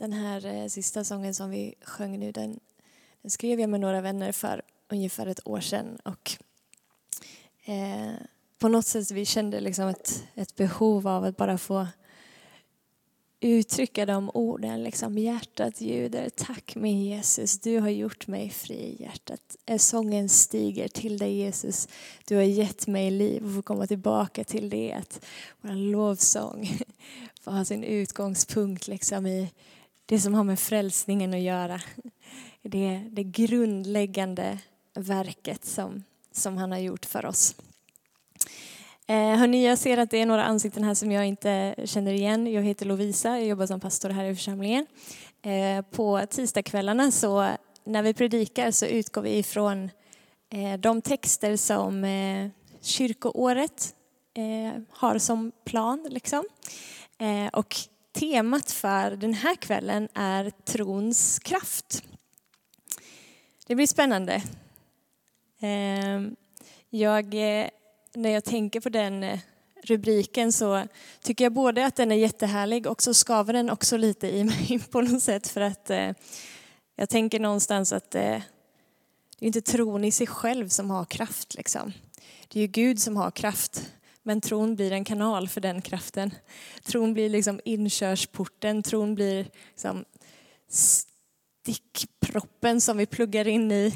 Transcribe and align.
Den 0.00 0.12
här 0.12 0.46
eh, 0.46 0.66
sista 0.66 1.04
sången 1.04 1.34
som 1.34 1.50
vi 1.50 1.74
sjöng 1.82 2.18
nu, 2.18 2.32
den, 2.32 2.60
den 3.22 3.30
skrev 3.30 3.60
jag 3.60 3.70
med 3.70 3.80
några 3.80 4.00
vänner 4.00 4.32
för 4.32 4.62
ungefär 4.88 5.26
ett 5.26 5.48
år 5.48 5.60
sedan. 5.60 5.98
Och, 6.04 6.30
eh, 7.64 8.12
på 8.58 8.68
något 8.68 8.86
sätt 8.86 9.10
vi 9.10 9.24
kände 9.24 9.60
liksom 9.60 9.88
ett, 9.88 10.24
ett 10.34 10.56
behov 10.56 11.08
av 11.08 11.24
att 11.24 11.36
bara 11.36 11.58
få 11.58 11.86
uttrycka 13.40 14.06
de 14.06 14.30
orden. 14.34 14.82
Liksom, 14.82 15.18
hjärtat 15.18 15.80
ljuder, 15.80 16.28
tack 16.36 16.76
min 16.76 17.04
Jesus, 17.04 17.60
du 17.60 17.78
har 17.78 17.88
gjort 17.88 18.26
mig 18.26 18.50
fri. 18.50 18.96
Hjärtat, 19.00 19.56
sången 19.78 20.28
stiger 20.28 20.88
till 20.88 21.18
dig 21.18 21.36
Jesus, 21.36 21.88
du 22.24 22.36
har 22.36 22.42
gett 22.42 22.86
mig 22.86 23.10
liv 23.10 23.46
och 23.46 23.54
får 23.54 23.62
komma 23.62 23.86
tillbaka 23.86 24.44
till 24.44 24.70
det. 24.70 24.92
Att 24.92 25.24
vår 25.60 25.72
lovsång 25.72 26.78
får 27.40 27.50
ha 27.50 27.64
sin 27.64 27.84
utgångspunkt 27.84 28.88
liksom, 28.88 29.26
i 29.26 29.48
det 30.10 30.20
som 30.20 30.34
har 30.34 30.44
med 30.44 30.58
frälsningen 30.58 31.34
att 31.34 31.40
göra. 31.40 31.80
Det, 32.62 33.02
det 33.10 33.22
grundläggande 33.22 34.58
verket 34.94 35.64
som, 35.64 36.04
som 36.32 36.56
han 36.56 36.72
har 36.72 36.78
gjort 36.78 37.06
för 37.06 37.26
oss. 37.26 37.54
Eh, 39.06 39.36
hörni, 39.36 39.66
jag 39.66 39.78
ser 39.78 39.98
att 39.98 40.10
det 40.10 40.18
är 40.18 40.26
några 40.26 40.44
ansikten 40.44 40.84
här 40.84 40.94
som 40.94 41.12
jag 41.12 41.26
inte 41.26 41.74
känner 41.84 42.12
igen. 42.12 42.46
Jag 42.46 42.62
heter 42.62 42.86
Lovisa, 42.86 43.28
jag 43.28 43.46
jobbar 43.46 43.66
som 43.66 43.80
pastor 43.80 44.10
här 44.10 44.24
i 44.24 44.34
församlingen. 44.34 44.86
Eh, 45.42 45.82
på 45.82 46.26
tisdagskvällarna 46.30 47.10
så 47.10 47.48
när 47.84 48.02
vi 48.02 48.14
predikar 48.14 48.70
så 48.70 48.86
utgår 48.86 49.22
vi 49.22 49.38
ifrån 49.38 49.90
eh, 50.50 50.80
de 50.80 51.02
texter 51.02 51.56
som 51.56 52.04
eh, 52.04 52.48
kyrkoåret 52.80 53.94
eh, 54.34 54.82
har 54.90 55.18
som 55.18 55.52
plan. 55.64 56.06
Liksom. 56.10 56.44
Eh, 57.18 57.46
och 57.52 57.76
temat 58.12 58.70
för 58.70 59.10
den 59.10 59.34
här 59.34 59.56
kvällen 59.56 60.08
är 60.14 60.50
trons 60.64 61.38
kraft. 61.38 62.02
Det 63.66 63.74
blir 63.74 63.86
spännande. 63.86 64.42
Ehm, 65.60 66.36
jag 66.90 67.24
eh, 67.34 67.68
när 68.14 68.30
jag 68.30 68.44
tänker 68.44 68.80
på 68.80 68.88
den 68.88 69.24
eh, 69.24 69.38
rubriken 69.82 70.52
så 70.52 70.86
tycker 71.22 71.44
jag 71.44 71.52
både 71.52 71.86
att 71.86 71.96
den 71.96 72.12
är 72.12 72.16
jättehärlig 72.16 72.86
och 72.86 73.02
så 73.02 73.14
skaver 73.14 73.52
den 73.52 73.70
också 73.70 73.96
lite 73.96 74.36
i 74.36 74.44
mig 74.44 74.80
på 74.90 75.00
något 75.00 75.22
sätt 75.22 75.48
för 75.48 75.60
att 75.60 75.90
eh, 75.90 76.10
jag 76.96 77.08
tänker 77.08 77.40
någonstans 77.40 77.92
att 77.92 78.10
det 78.10 78.20
är 78.20 78.42
inte 79.38 79.60
tron 79.60 80.04
i 80.04 80.10
sig 80.10 80.26
själv 80.26 80.68
som 80.68 80.90
har 80.90 81.04
kraft 81.04 81.54
liksom. 81.54 81.92
Det 82.48 82.58
är 82.58 82.60
ju 82.60 82.66
Gud 82.66 83.00
som 83.00 83.16
har 83.16 83.30
kraft. 83.30 83.92
Men 84.30 84.40
tron 84.40 84.76
blir 84.76 84.92
en 84.92 85.04
kanal 85.04 85.48
för 85.48 85.60
den 85.60 85.82
kraften. 85.82 86.34
Tron 86.84 87.14
blir 87.14 87.28
liksom 87.28 87.60
inkörsporten, 87.64 88.82
tron 88.82 89.14
blir 89.14 89.46
liksom 89.68 90.04
stickproppen 90.68 92.80
som 92.80 92.96
vi 92.96 93.06
pluggar 93.06 93.48
in 93.48 93.72
i 93.72 93.94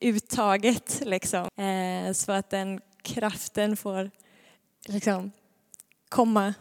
uttaget. 0.00 1.02
Liksom. 1.04 1.48
Eh, 1.56 2.12
så 2.12 2.32
att 2.32 2.50
den 2.50 2.80
kraften 3.02 3.76
får 3.76 4.10
liksom 4.86 5.32
komma 6.08 6.54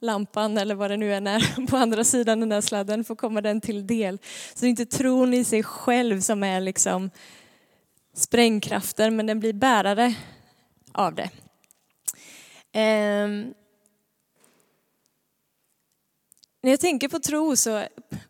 lampan 0.00 0.58
eller 0.58 0.74
vad 0.74 0.90
det 0.90 0.96
nu 0.96 1.14
än 1.14 1.26
är 1.26 1.66
på 1.70 1.76
andra 1.76 2.04
sidan 2.04 2.40
den 2.40 2.48
där 2.48 2.60
sladden 2.60 3.04
får 3.04 3.16
komma 3.16 3.40
den 3.40 3.60
till 3.60 3.86
del. 3.86 4.18
Så 4.54 4.60
det 4.60 4.66
är 4.66 4.70
inte 4.70 4.86
tron 4.86 5.34
i 5.34 5.44
sig 5.44 5.62
själv 5.62 6.20
som 6.20 6.42
är 6.42 6.60
liksom 6.60 7.10
sprängkraften 8.14 9.16
men 9.16 9.26
den 9.26 9.40
blir 9.40 9.52
bärare 9.52 10.14
av 10.92 11.14
det. 11.14 11.30
Eh, 12.76 13.28
när 16.62 16.70
jag 16.70 16.80
tänker 16.80 17.08
på 17.08 17.18
tro 17.18 17.56
så 17.56 17.86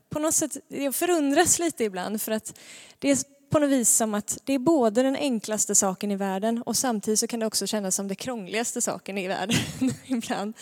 på 0.09 0.19
något 0.19 0.35
sätt, 0.35 0.57
jag 0.69 0.95
förundras 0.95 1.59
lite 1.59 1.85
ibland 1.85 2.23
för 2.23 2.33
att 2.33 2.59
det 2.99 3.11
är 3.11 3.19
på 3.51 3.59
något 3.59 3.71
vis 3.71 3.91
som 3.91 4.15
att 4.15 4.39
det 4.45 4.53
är 4.53 4.59
både 4.59 5.03
den 5.03 5.17
enklaste 5.17 5.75
saken 5.75 6.11
i 6.11 6.17
världen 6.17 6.63
och 6.63 6.77
samtidigt 6.77 7.21
så 7.21 7.27
kan 7.27 7.41
det 7.41 7.47
också 7.47 7.67
kännas 7.67 7.95
som 7.95 8.09
det 8.09 8.15
krångligaste 8.15 8.81
saken 8.81 9.19
i 9.19 9.29
världen 9.29 9.57
ibland. 10.07 10.55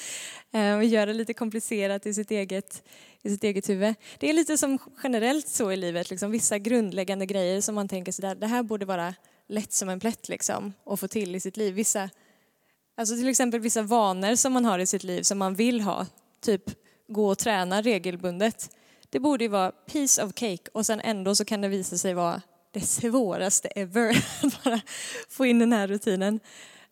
Eh, 0.53 0.77
och 0.77 0.85
gör 0.85 1.07
det 1.07 1.13
lite 1.13 1.35
komplicerat 1.35 2.07
i 2.07 2.15
sitt 2.15 2.31
eget, 2.31 2.83
i 3.23 3.31
sitt 3.31 3.45
eget 3.45 3.69
huvud. 3.69 3.95
Det 4.19 4.29
är 4.29 4.33
lite 4.33 4.59
som 4.59 4.79
generellt 5.03 5.49
så 5.49 5.73
i 5.73 5.77
livet, 5.77 6.11
liksom 6.11 6.31
vissa 6.31 6.59
grundläggande 6.59 7.27
grejer 7.27 7.61
som 7.61 7.75
man 7.75 7.89
tänker 7.89 8.13
sådär, 8.13 8.35
det 8.35 8.47
här 8.47 8.63
borde 8.63 8.87
vara 8.87 9.15
lätt 9.49 9.73
som 9.73 9.89
en 9.89 10.01
plätt 10.01 10.29
liksom 10.29 10.73
att 10.87 11.01
få 11.01 11.09
till 11.09 11.35
i 11.35 11.41
sitt 11.41 11.57
liv. 11.57 11.75
Vissa, 11.75 12.11
alltså 12.95 13.17
till 13.17 13.29
exempel 13.29 13.61
vissa 13.61 13.83
vanor 13.83 14.35
som 14.35 14.53
man 14.53 14.65
har 14.65 14.79
i 14.79 14.87
sitt 14.87 15.05
liv 15.05 15.23
som 15.23 15.39
man 15.39 15.55
vill 15.55 15.81
ha, 15.81 16.07
typ 16.41 16.63
gå 17.09 17.29
och 17.29 17.39
träna 17.39 17.83
regelbundet. 17.83 18.71
Det 19.11 19.21
borde 19.21 19.45
ju 19.45 19.49
vara 19.49 19.71
piece 19.71 20.25
of 20.25 20.33
cake 20.35 20.71
och 20.73 20.87
sen 20.87 21.01
ändå 21.01 21.35
så 21.35 21.45
kan 21.45 21.61
det 21.61 21.69
visa 21.69 21.99
sig 21.99 22.15
vara 22.15 22.43
det 22.71 22.81
svåraste 22.81 23.69
ever 23.69 24.11
att 24.43 24.65
bara 24.65 24.81
få 25.29 25.47
in 25.47 25.59
den 25.59 25.73
här 25.73 25.87
rutinen. 25.87 26.41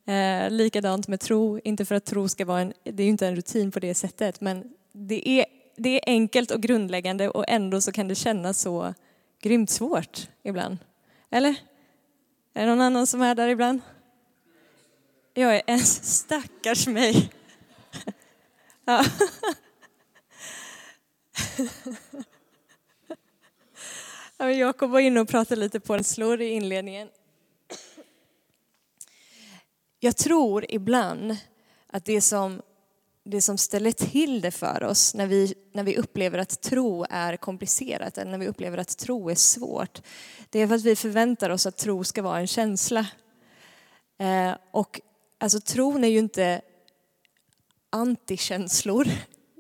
Eh, 0.07 0.51
likadant 0.51 1.09
med 1.09 1.21
tro, 1.21 1.61
inte 1.65 1.85
för 1.85 1.95
att 1.95 2.05
tro 2.05 2.29
ska 2.29 2.45
vara 2.45 2.61
en, 2.61 2.73
det 2.85 3.03
är 3.03 3.05
ju 3.05 3.11
inte 3.11 3.27
en 3.27 3.37
rutin 3.37 3.71
på 3.71 3.81
det 3.81 3.95
sättet, 3.95 4.41
men 4.41 4.65
det 4.93 5.29
är, 5.29 5.45
det 5.77 5.89
är 5.89 6.01
enkelt 6.07 6.51
och 6.51 6.61
grundläggande 6.61 7.29
och 7.29 7.45
ändå 7.49 7.81
så 7.81 7.93
kan 7.93 8.09
det 8.09 8.15
kännas 8.15 8.61
så 8.61 8.95
grymt 9.43 9.71
svårt 9.71 10.29
ibland. 10.43 10.79
Eller? 11.31 11.55
Är 12.55 12.61
det 12.61 12.67
någon 12.67 12.81
annan 12.81 13.07
som 13.07 13.23
är 13.23 13.35
där 13.35 13.49
ibland? 13.49 13.81
Jag 15.35 15.57
är 15.57 15.63
en 15.67 15.81
stackars 15.81 16.87
mig. 16.87 17.33
Ja. 18.85 19.05
Jakob 24.39 24.91
var 24.91 25.01
inne 25.01 25.21
och 25.21 25.29
pratade 25.29 25.61
lite 25.61 25.81
på 25.81 26.05
slår 26.05 26.41
i 26.41 26.49
inledningen. 26.49 27.09
Jag 30.01 30.17
tror 30.17 30.67
ibland 30.69 31.37
att 31.87 32.05
det 32.05 32.21
som, 32.21 32.63
det 33.25 33.43
som 33.43 33.59
ställer 33.59 33.93
till 33.93 34.41
det 34.41 34.51
för 34.51 34.83
oss 34.83 35.15
när 35.15 35.27
vi, 35.27 35.55
när 35.73 35.83
vi 35.83 35.97
upplever 35.97 36.39
att 36.39 36.63
tro 36.63 37.07
är 37.11 37.37
komplicerat 37.37 38.19
eller 38.19 38.31
när 38.31 38.39
vi 38.39 38.49
upplever 38.49 38.79
att 38.79 38.99
tro 38.99 39.31
är 39.31 39.35
svårt, 39.35 40.03
det 40.51 40.59
är 40.59 40.67
för 40.67 40.75
att 40.75 40.85
vi 40.85 40.97
förväntar 40.97 41.51
oss 41.51 41.67
att 41.67 41.77
tro 41.77 42.05
ska 42.05 42.23
vara 42.23 42.41
en 42.41 42.47
känsla. 42.47 43.07
Eh, 44.19 44.57
och 44.71 45.01
alltså 45.43 45.61
tron 45.61 46.05
är 46.05 46.09
ju 46.09 46.19
inte 46.19 46.61
antikänslor 47.91 49.07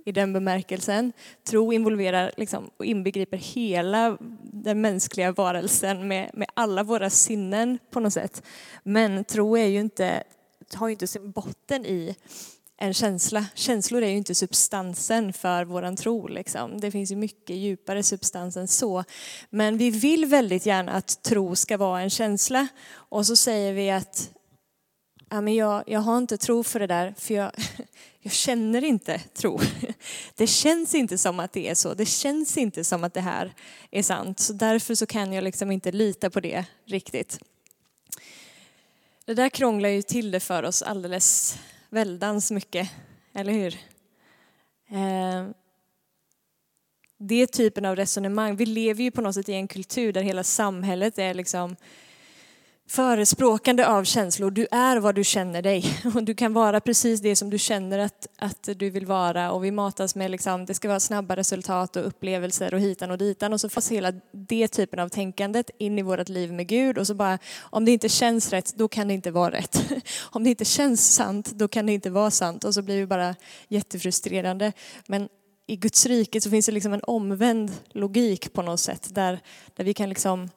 i 0.04 0.12
den 0.12 0.32
bemärkelsen. 0.32 1.12
Tro 1.44 1.72
involverar 1.72 2.32
liksom, 2.36 2.70
och 2.76 2.84
inbegriper 2.84 3.36
hela 3.36 4.18
den 4.42 4.80
mänskliga 4.80 5.32
varelsen 5.32 6.08
med, 6.08 6.30
med 6.34 6.48
alla 6.54 6.82
våra 6.82 7.10
sinnen 7.10 7.78
på 7.90 8.00
något 8.00 8.12
sätt. 8.12 8.42
Men 8.82 9.24
tro 9.24 9.56
är 9.56 9.66
ju 9.66 9.80
inte, 9.80 10.22
har 10.74 10.88
ju 10.88 10.92
inte 10.92 11.06
sin 11.06 11.30
botten 11.30 11.86
i 11.86 12.16
en 12.76 12.94
känsla. 12.94 13.46
Känslor 13.54 14.02
är 14.02 14.08
ju 14.08 14.16
inte 14.16 14.34
substansen 14.34 15.32
för 15.32 15.64
våran 15.64 15.96
tro. 15.96 16.26
Liksom. 16.26 16.80
Det 16.80 16.90
finns 16.90 17.12
ju 17.12 17.16
mycket 17.16 17.56
djupare 17.56 18.02
substans 18.02 18.56
än 18.56 18.68
så. 18.68 19.04
Men 19.50 19.78
vi 19.78 19.90
vill 19.90 20.26
väldigt 20.26 20.66
gärna 20.66 20.92
att 20.92 21.22
tro 21.22 21.56
ska 21.56 21.76
vara 21.76 22.00
en 22.00 22.10
känsla. 22.10 22.68
Och 22.92 23.26
så 23.26 23.36
säger 23.36 23.72
vi 23.72 23.90
att 23.90 24.30
ja, 25.32 25.40
men 25.40 25.54
jag, 25.54 25.84
jag 25.86 26.00
har 26.00 26.18
inte 26.18 26.36
tro 26.36 26.62
för 26.62 26.80
det 26.80 26.86
där, 26.86 27.14
för 27.18 27.34
jag, 27.34 27.52
jag 28.20 28.32
känner 28.32 28.84
inte 28.84 29.18
tro. 29.18 29.60
Det 30.36 30.46
känns 30.46 30.94
inte 30.94 31.18
som 31.18 31.40
att 31.40 31.52
det 31.52 31.68
är 31.68 31.74
så. 31.74 31.94
Det 31.94 32.06
känns 32.06 32.56
inte 32.56 32.84
som 32.84 33.04
att 33.04 33.14
det 33.14 33.20
här 33.20 33.54
är 33.90 34.02
sant. 34.02 34.40
Så 34.40 34.52
därför 34.52 34.94
så 34.94 35.06
kan 35.06 35.32
jag 35.32 35.44
liksom 35.44 35.70
inte 35.70 35.92
lita 35.92 36.30
på 36.30 36.40
det 36.40 36.64
riktigt. 36.84 37.38
Det 39.24 39.34
där 39.34 39.48
krånglar 39.48 39.88
ju 39.88 40.02
till 40.02 40.30
det 40.30 40.40
för 40.40 40.62
oss 40.62 40.82
alldeles 40.82 41.58
väldans 41.90 42.50
mycket, 42.50 42.90
eller 43.34 43.52
hur? 43.52 43.74
Eh, 44.90 45.48
det 47.18 47.46
typen 47.46 47.84
av 47.84 47.96
resonemang. 47.96 48.56
Vi 48.56 48.66
lever 48.66 49.02
ju 49.02 49.10
på 49.10 49.20
något 49.20 49.34
sätt 49.34 49.48
i 49.48 49.52
en 49.52 49.68
kultur 49.68 50.12
där 50.12 50.22
hela 50.22 50.44
samhället 50.44 51.18
är 51.18 51.34
liksom 51.34 51.76
förespråkande 52.88 53.84
av 53.84 54.04
känslor. 54.04 54.50
Du 54.50 54.66
är 54.70 54.96
vad 54.96 55.14
du 55.14 55.24
känner 55.24 55.62
dig. 55.62 55.84
Och 56.14 56.22
du 56.22 56.34
kan 56.34 56.52
vara 56.52 56.80
precis 56.80 57.20
det 57.20 57.36
som 57.36 57.50
du 57.50 57.58
känner 57.58 57.98
att, 57.98 58.28
att 58.38 58.68
du 58.76 58.90
vill 58.90 59.06
vara. 59.06 59.52
Och 59.52 59.64
vi 59.64 59.70
matas 59.70 60.14
med 60.14 60.30
liksom, 60.30 60.66
det 60.66 60.74
ska 60.74 60.88
vara 60.88 61.00
snabba 61.00 61.36
resultat 61.36 61.96
och 61.96 62.06
upplevelser 62.06 62.74
och 62.74 62.80
hitan 62.80 63.10
och 63.10 63.18
ditan. 63.18 63.52
Och 63.52 63.60
så 63.60 63.68
får 63.68 63.90
hela 63.90 64.12
det 64.32 64.68
typen 64.68 64.98
av 64.98 65.08
tänkandet 65.08 65.70
in 65.78 65.98
i 65.98 66.02
vårt 66.02 66.28
liv 66.28 66.52
med 66.52 66.66
Gud. 66.66 66.98
Och 66.98 67.06
så 67.06 67.14
bara, 67.14 67.38
om 67.60 67.84
det 67.84 67.90
inte 67.90 68.08
känns 68.08 68.50
rätt, 68.50 68.74
då 68.76 68.88
kan 68.88 69.08
det 69.08 69.14
inte 69.14 69.30
vara 69.30 69.50
rätt. 69.50 69.92
Om 70.30 70.44
det 70.44 70.50
inte 70.50 70.64
känns 70.64 71.14
sant, 71.14 71.52
då 71.52 71.68
kan 71.68 71.86
det 71.86 71.92
inte 71.92 72.10
vara 72.10 72.30
sant. 72.30 72.64
Och 72.64 72.74
så 72.74 72.82
blir 72.82 72.96
vi 72.96 73.06
bara 73.06 73.34
jättefrustrerande. 73.68 74.72
Men 75.06 75.28
i 75.66 75.76
Guds 75.76 76.06
rike 76.06 76.40
så 76.40 76.50
finns 76.50 76.66
det 76.66 76.72
liksom 76.72 76.92
en 76.92 77.02
omvänd 77.02 77.72
logik 77.92 78.52
på 78.52 78.62
något 78.62 78.80
sätt. 78.80 79.08
Där, 79.14 79.40
där 79.76 79.84
vi 79.84 79.94
kan 79.94 80.08
liksom 80.08 80.48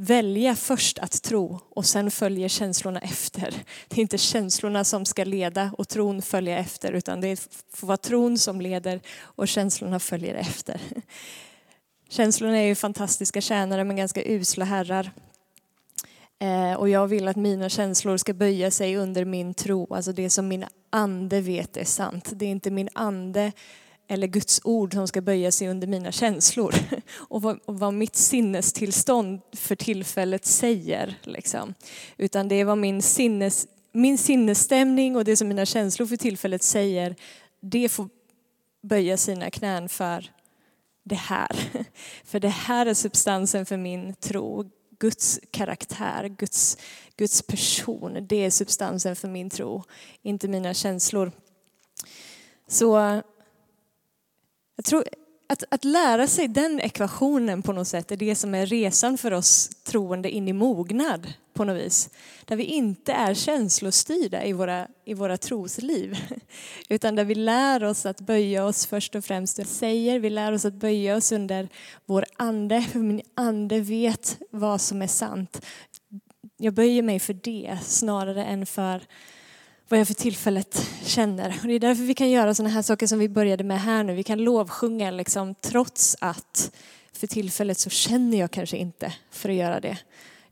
välja 0.00 0.56
först 0.56 0.98
att 0.98 1.22
tro 1.22 1.60
och 1.70 1.86
sen 1.86 2.10
följer 2.10 2.48
känslorna 2.48 3.00
efter. 3.00 3.54
Det 3.88 3.96
är 3.96 4.02
inte 4.02 4.18
känslorna 4.18 4.84
som 4.84 5.04
ska 5.04 5.24
leda 5.24 5.70
och 5.78 5.88
tron 5.88 6.22
följa 6.22 6.58
efter 6.58 6.92
utan 6.92 7.20
det 7.20 7.48
får 7.72 7.86
vara 7.86 7.96
tron 7.96 8.38
som 8.38 8.60
leder 8.60 9.00
och 9.20 9.48
känslorna 9.48 10.00
följer 10.00 10.34
efter. 10.34 10.80
Känslorna 12.08 12.58
är 12.58 12.66
ju 12.66 12.74
fantastiska 12.74 13.40
tjänare 13.40 13.84
men 13.84 13.96
ganska 13.96 14.22
usla 14.24 14.64
herrar. 14.64 15.12
Eh, 16.38 16.74
och 16.74 16.88
jag 16.88 17.06
vill 17.06 17.28
att 17.28 17.36
mina 17.36 17.68
känslor 17.68 18.16
ska 18.16 18.34
böja 18.34 18.70
sig 18.70 18.96
under 18.96 19.24
min 19.24 19.54
tro, 19.54 19.94
alltså 19.94 20.12
det 20.12 20.30
som 20.30 20.48
min 20.48 20.64
ande 20.90 21.40
vet 21.40 21.76
är 21.76 21.84
sant. 21.84 22.30
Det 22.32 22.44
är 22.44 22.50
inte 22.50 22.70
min 22.70 22.88
ande 22.92 23.52
eller 24.10 24.26
Guds 24.26 24.60
ord 24.64 24.94
som 24.94 25.08
ska 25.08 25.20
böja 25.20 25.52
sig 25.52 25.68
under 25.68 25.86
mina 25.86 26.12
känslor 26.12 26.74
och 27.16 27.42
vad, 27.42 27.60
och 27.64 27.78
vad 27.78 27.94
mitt 27.94 28.16
sinnestillstånd 28.16 29.40
för 29.52 29.76
tillfället 29.76 30.44
säger. 30.44 31.18
Liksom. 31.22 31.74
Utan 32.16 32.48
det 32.48 32.54
är 32.54 32.64
vad 32.64 32.78
min, 32.78 33.02
sinnes, 33.02 33.66
min 33.92 34.18
sinnesstämning 34.18 35.16
och 35.16 35.24
det 35.24 35.36
som 35.36 35.48
mina 35.48 35.66
känslor 35.66 36.06
för 36.06 36.16
tillfället 36.16 36.62
säger, 36.62 37.16
det 37.60 37.88
får 37.88 38.08
böja 38.82 39.16
sina 39.16 39.50
knän 39.50 39.88
för 39.88 40.30
det 41.04 41.14
här. 41.14 41.56
För 42.24 42.40
det 42.40 42.48
här 42.48 42.86
är 42.86 42.94
substansen 42.94 43.66
för 43.66 43.76
min 43.76 44.14
tro. 44.14 44.70
Guds 44.98 45.40
karaktär, 45.50 46.28
Guds, 46.28 46.78
Guds 47.16 47.42
person, 47.42 48.26
det 48.28 48.36
är 48.36 48.50
substansen 48.50 49.16
för 49.16 49.28
min 49.28 49.50
tro, 49.50 49.82
inte 50.22 50.48
mina 50.48 50.74
känslor. 50.74 51.32
Så 52.68 53.22
jag 54.80 54.84
tror 54.84 55.04
att, 55.46 55.64
att 55.68 55.84
lära 55.84 56.26
sig 56.26 56.48
den 56.48 56.80
ekvationen 56.80 57.62
på 57.62 57.72
något 57.72 57.88
sätt 57.88 58.12
är 58.12 58.16
det 58.16 58.34
som 58.34 58.54
är 58.54 58.66
resan 58.66 59.18
för 59.18 59.32
oss 59.32 59.68
troende 59.68 60.30
in 60.30 60.48
i 60.48 60.52
mognad 60.52 61.32
på 61.52 61.64
något 61.64 61.76
vis. 61.76 62.10
Där 62.44 62.56
vi 62.56 62.64
inte 62.64 63.12
är 63.12 63.34
känslostyrda 63.34 64.44
i 64.44 64.52
våra, 64.52 64.88
i 65.04 65.14
våra 65.14 65.36
trosliv. 65.36 66.18
Utan 66.88 67.14
där 67.14 67.24
vi 67.24 67.34
lär 67.34 67.84
oss 67.84 68.06
att 68.06 68.20
böja 68.20 68.64
oss 68.64 68.86
först 68.86 69.14
och 69.14 69.24
främst 69.24 69.66
säger, 69.66 70.18
vi 70.18 70.30
lär 70.30 70.52
oss 70.52 70.64
att 70.64 70.74
böja 70.74 71.16
oss 71.16 71.32
under 71.32 71.68
vår 72.06 72.24
ande. 72.36 72.82
För 72.82 72.98
min 72.98 73.22
ande 73.34 73.80
vet 73.80 74.38
vad 74.50 74.80
som 74.80 75.02
är 75.02 75.06
sant. 75.06 75.66
Jag 76.56 76.74
böjer 76.74 77.02
mig 77.02 77.20
för 77.20 77.34
det 77.34 77.78
snarare 77.82 78.44
än 78.44 78.66
för 78.66 79.02
vad 79.90 80.00
jag 80.00 80.06
för 80.06 80.14
tillfället 80.14 80.88
känner. 81.04 81.58
Och 81.62 81.68
det 81.68 81.74
är 81.74 81.80
därför 81.80 82.02
vi 82.02 82.14
kan 82.14 82.30
göra 82.30 82.54
sådana 82.54 82.74
här 82.74 82.82
saker 82.82 83.06
som 83.06 83.18
vi 83.18 83.28
började 83.28 83.64
med 83.64 83.80
här 83.80 84.04
nu. 84.04 84.14
Vi 84.14 84.22
kan 84.22 84.38
lovsjunga 84.38 85.10
liksom, 85.10 85.54
trots 85.54 86.16
att 86.20 86.72
för 87.12 87.26
tillfället 87.26 87.78
så 87.78 87.90
känner 87.90 88.38
jag 88.38 88.50
kanske 88.50 88.76
inte 88.76 89.12
för 89.30 89.48
att 89.48 89.54
göra 89.54 89.80
det. 89.80 89.98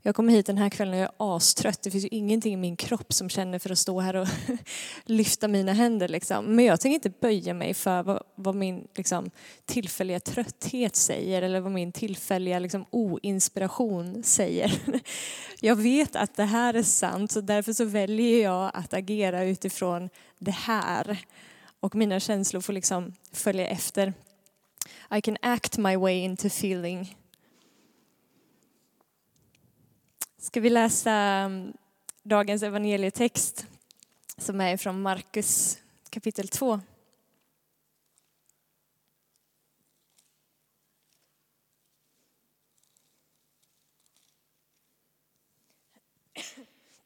Jag 0.01 0.15
kommer 0.15 0.33
hit 0.33 0.45
den 0.45 0.57
här 0.57 0.69
kvällen 0.69 0.93
och 0.93 0.99
jag 0.99 1.29
är 1.29 1.37
astrött. 1.37 1.81
Det 1.81 1.91
finns 1.91 2.03
ju 2.03 2.09
ingenting 2.11 2.53
i 2.53 2.57
min 2.57 2.75
kropp 2.75 3.13
som 3.13 3.29
känner 3.29 3.59
för 3.59 3.71
att 3.71 3.77
stå 3.77 3.99
här 3.99 4.15
och 4.15 4.27
lyfta 5.05 5.47
mina 5.47 5.73
händer. 5.73 6.07
Liksom. 6.07 6.45
Men 6.55 6.65
jag 6.65 6.79
tänker 6.79 6.93
inte 6.93 7.19
böja 7.21 7.53
mig 7.53 7.73
för 7.73 8.03
vad, 8.03 8.23
vad 8.35 8.55
min 8.55 8.87
liksom, 8.95 9.31
tillfälliga 9.65 10.19
trötthet 10.19 10.95
säger 10.95 11.41
eller 11.41 11.59
vad 11.59 11.71
min 11.71 11.91
tillfälliga 11.91 12.59
liksom, 12.59 12.85
oinspiration 12.89 14.23
säger. 14.23 14.73
Jag 15.61 15.75
vet 15.75 16.15
att 16.15 16.35
det 16.35 16.45
här 16.45 16.73
är 16.73 16.83
sant 16.83 17.31
så 17.31 17.41
därför 17.41 17.73
så 17.73 17.85
väljer 17.85 18.43
jag 18.43 18.71
att 18.73 18.93
agera 18.93 19.43
utifrån 19.43 20.09
det 20.39 20.51
här. 20.51 21.17
Och 21.79 21.95
mina 21.95 22.19
känslor 22.19 22.61
får 22.61 22.73
liksom 22.73 23.13
följa 23.33 23.67
efter. 23.67 24.13
I 25.15 25.21
can 25.21 25.37
act 25.41 25.77
my 25.77 25.95
way 25.95 26.15
into 26.15 26.47
feeling 26.47 27.15
ska 30.39 30.59
vi 30.59 30.69
läsa 30.69 31.11
mm, 31.11 31.73
dagens 32.23 32.63
evangelietext 32.63 33.67
som 34.37 34.61
är 34.61 34.77
från 34.77 35.01
Markus 35.01 35.77
kapitel 36.09 36.47
2. 36.47 36.79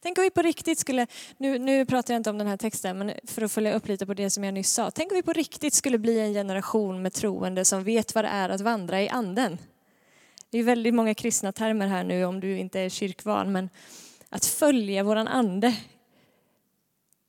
Tänk 0.02 0.18
om 0.18 0.24
vi 0.24 0.30
på 0.30 0.42
riktigt 0.42 0.80
skulle, 0.80 1.08
nu, 1.38 1.60
nu 1.60 1.86
pratar 1.86 2.14
jag 2.14 2.20
inte 2.20 2.30
om 2.30 2.38
den 2.38 2.48
här 2.48 2.58
texten, 2.58 2.98
men 2.98 3.12
för 3.24 3.42
att 3.42 3.52
följa 3.52 3.74
upp 3.74 3.88
lite 3.88 4.06
på 4.06 4.14
det 4.14 4.30
som 4.30 4.44
jag 4.44 4.54
nyss 4.54 4.74
sa. 4.74 4.92
Tänk 4.92 5.12
om 5.12 5.16
vi 5.16 5.24
på 5.24 5.34
riktigt 5.34 5.74
skulle 5.74 5.98
bli 5.98 6.20
en 6.20 6.34
generation 6.34 7.02
med 7.02 7.14
troende 7.14 7.66
som 7.66 7.84
vet 7.84 8.16
vad 8.16 8.24
det 8.24 8.30
är 8.30 8.50
att 8.50 8.62
vandra 8.62 9.02
i 9.02 9.10
anden. 9.10 9.58
Det 10.54 10.60
är 10.60 10.64
väldigt 10.64 10.94
många 10.94 11.14
kristna 11.14 11.52
termer 11.52 11.88
här 11.88 12.04
nu 12.04 12.26
om 12.26 12.40
du 12.40 12.58
inte 12.58 12.80
är 12.80 12.90
kyrkvan, 12.90 13.52
men 13.52 13.70
att 14.30 14.46
följa 14.46 15.04
våran 15.04 15.28
ande. 15.28 15.76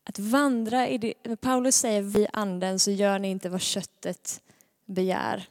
Att 0.05 0.19
vandra 0.19 0.89
i 0.89 0.99
det, 0.99 1.37
Paulus 1.41 1.77
säger 1.77 2.03
vi 2.03 2.27
anden 2.33 2.79
så 2.79 2.91
gör 2.91 3.19
ni 3.19 3.31
inte 3.31 3.49
vad 3.49 3.61
köttet 3.61 4.43
begär. 4.85 5.49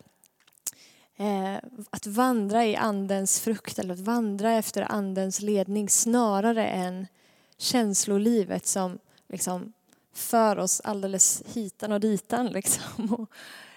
Eh, 1.18 1.56
att 1.90 2.08
vandra 2.08 2.66
i 2.66 2.76
andens 2.76 3.40
frukt 3.40 3.80
eller 3.80 3.94
att 3.94 4.00
vandra 4.00 4.54
efter 4.54 4.92
andens 4.92 5.42
ledning 5.42 5.90
snarare 5.90 6.68
än 6.68 7.08
känslolivet 7.58 8.66
som 8.68 9.00
liksom 9.30 9.74
för 10.14 10.60
oss 10.60 10.82
alldeles 10.84 11.44
hitan 11.54 11.92
och 11.92 12.00
ditan. 12.00 12.48
Liksom 12.48 13.28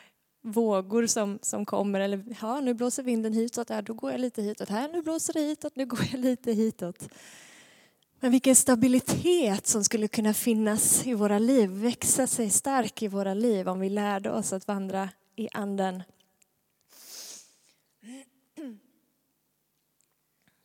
vågor 0.46 1.06
som, 1.06 1.38
som 1.43 1.64
kommer. 1.64 2.00
Eller 2.00 2.25
ja, 2.40 2.60
nu 2.60 2.75
blåser 2.75 3.02
vinden 3.02 3.32
hitåt, 3.32 3.70
ja, 3.70 3.82
då 3.82 3.94
går 3.94 4.10
jag 4.10 4.20
lite 4.20 4.43
hitåt. 4.43 4.69
Här, 4.69 4.88
nu 4.88 5.02
blåser 5.02 5.32
det 5.32 5.40
hitåt, 5.40 5.76
nu 5.76 5.87
går 5.87 6.00
jag 6.12 6.20
lite 6.20 6.52
hitåt. 6.52 7.08
Men 8.20 8.31
vilken 8.31 8.56
stabilitet 8.56 9.66
som 9.66 9.84
skulle 9.84 10.08
kunna 10.08 10.34
finnas 10.34 11.06
i 11.06 11.14
våra 11.14 11.38
liv, 11.38 11.70
växa 11.70 12.26
sig 12.26 12.50
stark 12.50 13.02
i 13.02 13.08
våra 13.08 13.34
liv 13.34 13.69
om 13.69 13.81
vi 13.81 13.90
lärde 13.90 14.31
oss 14.31 14.52
att 14.52 14.69
vandra 14.69 15.08
i 15.37 15.48
anden. 15.52 16.02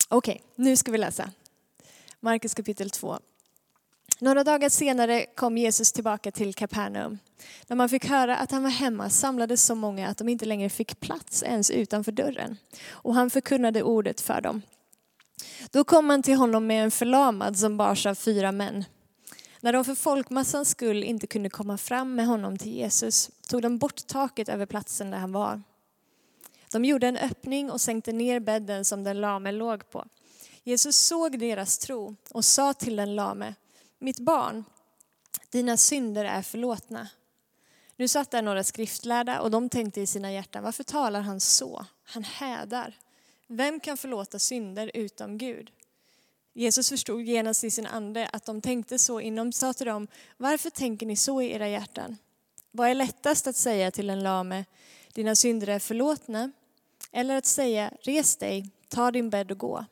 Okej, 0.10 0.34
okay, 0.36 0.40
nu 0.56 0.78
ska 0.78 0.92
vi 0.92 0.98
läsa. 0.98 1.32
Markus 2.20 2.54
kapitel 2.54 2.90
2. 2.90 3.20
Några 4.24 4.44
dagar 4.44 4.70
senare 4.70 5.26
kom 5.36 5.58
Jesus 5.58 5.92
tillbaka 5.92 6.32
till 6.32 6.54
Kapernaum. 6.54 7.20
När 7.68 7.76
man 7.76 7.90
fick 7.90 8.06
höra 8.06 8.38
att 8.38 8.52
han 8.52 8.64
var 8.64 8.70
hemma 8.70 9.10
samlades 9.10 9.64
så 9.64 9.76
många 9.76 10.08
att 10.08 10.18
de 10.18 10.30
inte 10.30 10.46
längre 10.46 10.70
fick 10.70 11.00
plats 11.00 11.44
ens 11.44 11.72
utanför 11.72 12.12
dörren. 12.12 12.58
Och 12.90 13.16
han 13.16 13.30
förkunnade 13.30 13.84
ordet 13.84 14.22
för 14.22 14.42
dem. 14.42 14.62
Då 15.72 15.84
kom 15.84 16.06
man 16.06 16.24
till 16.24 16.36
honom 16.36 16.68
med 16.68 16.84
en 16.84 16.92
förlamad 16.92 17.58
som 17.58 17.78
bars 17.78 18.06
av 18.06 18.16
fyra 18.16 18.52
män. 18.52 18.86
När 19.60 19.74
de 19.74 19.86
för 19.86 19.96
folkmassans 19.96 20.70
skull 20.70 21.04
inte 21.04 21.28
kunde 21.28 21.50
komma 21.50 21.78
fram 21.78 22.16
med 22.16 22.28
honom 22.28 22.58
till 22.58 22.74
Jesus 22.74 23.30
tog 23.48 23.62
de 23.62 23.78
bort 23.78 24.08
taket 24.08 24.50
över 24.50 24.66
platsen 24.66 25.12
där 25.12 25.18
han 25.18 25.32
var. 25.32 25.62
De 26.72 26.86
gjorde 26.86 27.08
en 27.08 27.18
öppning 27.18 27.72
och 27.72 27.82
sänkte 27.82 28.12
ner 28.12 28.40
bädden 28.40 28.86
som 28.86 29.04
den 29.04 29.22
lame 29.22 29.52
låg 29.52 29.92
på. 29.92 30.06
Jesus 30.64 30.98
såg 30.98 31.40
deras 31.40 31.78
tro 31.78 32.16
och 32.32 32.46
sa 32.46 32.74
till 32.74 32.96
den 32.96 33.16
lame, 33.16 33.54
mitt 34.02 34.20
barn, 34.20 34.64
dina 35.50 35.78
synder 35.78 36.26
är 36.26 36.42
förlåtna. 36.42 37.08
Nu 37.96 38.08
satt 38.08 38.32
där 38.32 38.42
några 38.42 38.64
skriftlärda 38.64 39.42
och 39.42 39.52
de 39.52 39.70
tänkte 39.70 40.02
i 40.02 40.08
sina 40.08 40.32
hjärtan, 40.32 40.64
varför 40.64 40.84
talar 40.84 41.22
han 41.22 41.40
så? 41.40 41.86
Han 42.04 42.24
hädar. 42.24 42.98
Vem 43.48 43.80
kan 43.80 43.98
förlåta 43.98 44.40
synder 44.40 44.92
utom 44.94 45.38
Gud? 45.38 45.72
Jesus 46.54 46.90
förstod 46.90 47.22
genast 47.22 47.64
i 47.64 47.72
sin 47.72 47.86
ande 47.86 48.30
att 48.34 48.46
de 48.46 48.62
tänkte 48.62 49.00
så 49.00 49.20
inom 49.20 49.52
sa 49.52 49.74
till 49.74 49.88
dem, 49.88 50.08
varför 50.38 50.70
tänker 50.70 51.06
ni 51.06 51.16
så 51.16 51.42
i 51.42 51.52
era 51.52 51.70
hjärtan? 51.70 52.18
Vad 52.72 52.90
är 52.90 52.96
lättast 52.96 53.48
att 53.48 53.56
säga 53.56 53.92
till 53.92 54.10
en 54.10 54.24
lame, 54.24 54.66
dina 55.14 55.36
synder 55.36 55.68
är 55.68 55.80
förlåtna? 55.80 56.52
Eller 57.12 57.36
att 57.36 57.46
säga, 57.46 57.92
res 58.02 58.38
dig, 58.38 58.70
ta 58.88 59.12
din 59.12 59.30
bädd 59.30 59.52
och 59.52 59.58
gå. 59.58 59.86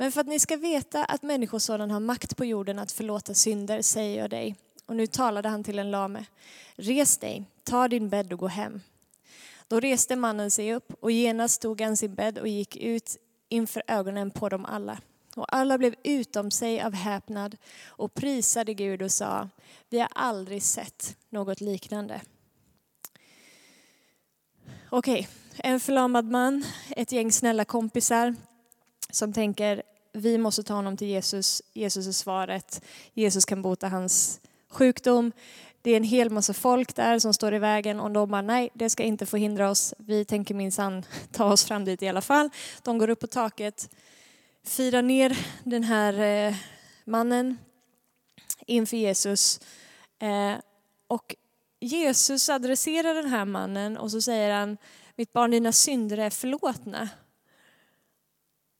Men 0.00 0.12
för 0.12 0.20
att 0.20 0.26
ni 0.26 0.38
ska 0.38 0.56
veta 0.56 1.04
att 1.04 1.22
Människosonen 1.22 1.90
har 1.90 2.00
makt 2.00 2.36
på 2.36 2.44
jorden 2.44 2.78
att 2.78 2.92
förlåta 2.92 3.34
synder 3.34 3.82
säger 3.82 4.20
jag 4.20 4.30
dig. 4.30 4.56
Och 4.86 4.96
nu 4.96 5.06
talade 5.06 5.48
han 5.48 5.64
till 5.64 5.78
en 5.78 5.90
lame. 5.90 6.24
Res 6.76 7.18
dig, 7.18 7.44
ta 7.64 7.88
din 7.88 8.08
bädd 8.08 8.32
och 8.32 8.38
gå 8.38 8.48
hem. 8.48 8.80
Då 9.68 9.80
reste 9.80 10.16
mannen 10.16 10.50
sig 10.50 10.74
upp 10.74 10.92
och 11.00 11.10
genast 11.10 11.62
tog 11.62 11.80
han 11.80 11.96
sin 11.96 12.14
bädd 12.14 12.38
och 12.38 12.48
gick 12.48 12.76
ut 12.76 13.16
inför 13.48 13.82
ögonen 13.86 14.30
på 14.30 14.48
dem 14.48 14.64
alla. 14.64 14.98
Och 15.36 15.56
alla 15.56 15.78
blev 15.78 15.94
utom 16.04 16.50
sig 16.50 16.82
av 16.82 16.94
häpnad 16.94 17.56
och 17.86 18.14
prisade 18.14 18.74
Gud 18.74 19.02
och 19.02 19.12
sa, 19.12 19.48
vi 19.88 19.98
har 19.98 20.08
aldrig 20.12 20.62
sett 20.62 21.16
något 21.28 21.60
liknande. 21.60 22.20
Okej, 24.90 25.28
en 25.56 25.80
förlamad 25.80 26.24
man, 26.24 26.64
ett 26.90 27.12
gäng 27.12 27.32
snälla 27.32 27.64
kompisar 27.64 28.34
som 29.10 29.32
tänker 29.32 29.82
vi 30.12 30.38
måste 30.38 30.62
ta 30.62 30.74
honom 30.74 30.96
till 30.96 31.08
Jesus. 31.08 31.62
Jesus 31.72 32.06
är 32.06 32.12
svaret. 32.12 32.82
Jesus 33.14 33.44
kan 33.44 33.62
bota 33.62 33.88
hans 33.88 34.40
sjukdom. 34.68 35.32
Det 35.82 35.90
är 35.90 35.96
en 35.96 36.04
hel 36.04 36.30
massa 36.30 36.54
folk 36.54 36.96
där 36.96 37.18
som 37.18 37.34
står 37.34 37.54
i 37.54 37.58
vägen 37.58 38.00
och 38.00 38.10
de 38.10 38.30
bara 38.30 38.42
nej, 38.42 38.70
det 38.74 38.90
ska 38.90 39.02
inte 39.02 39.26
få 39.26 39.36
hindra 39.36 39.70
oss. 39.70 39.94
Vi 39.98 40.24
tänker 40.24 40.54
minsann 40.54 41.04
ta 41.32 41.52
oss 41.52 41.64
fram 41.64 41.84
dit 41.84 42.02
i 42.02 42.08
alla 42.08 42.20
fall. 42.20 42.50
De 42.82 42.98
går 42.98 43.10
upp 43.10 43.20
på 43.20 43.26
taket 43.26 43.88
firar 44.68 45.02
ner 45.02 45.38
den 45.64 45.84
här 45.84 46.20
eh, 46.20 46.54
mannen 47.04 47.58
inför 48.66 48.96
Jesus. 48.96 49.60
Eh, 50.18 50.54
och 51.06 51.34
Jesus 51.80 52.48
adresserar 52.48 53.14
den 53.14 53.28
här 53.28 53.44
mannen 53.44 53.96
och 53.96 54.10
så 54.10 54.20
säger 54.20 54.54
han, 54.54 54.76
mitt 55.16 55.32
barn 55.32 55.50
dina 55.50 55.72
synder 55.72 56.18
är 56.18 56.30
förlåtna. 56.30 57.08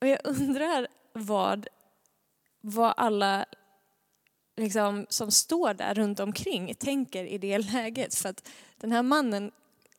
Och 0.00 0.06
jag 0.06 0.18
undrar 0.24 0.88
vad, 1.18 1.66
vad 2.60 2.94
alla 2.96 3.46
liksom, 4.56 5.06
som 5.08 5.30
står 5.30 5.74
där 5.74 5.94
runt 5.94 6.20
omkring 6.20 6.74
tänker 6.74 7.24
i 7.24 7.38
det 7.38 7.58
läget. 7.72 8.14
För 8.14 8.28
att 8.28 8.48
den 8.76 8.92
här 8.92 9.02
mannen 9.02 9.52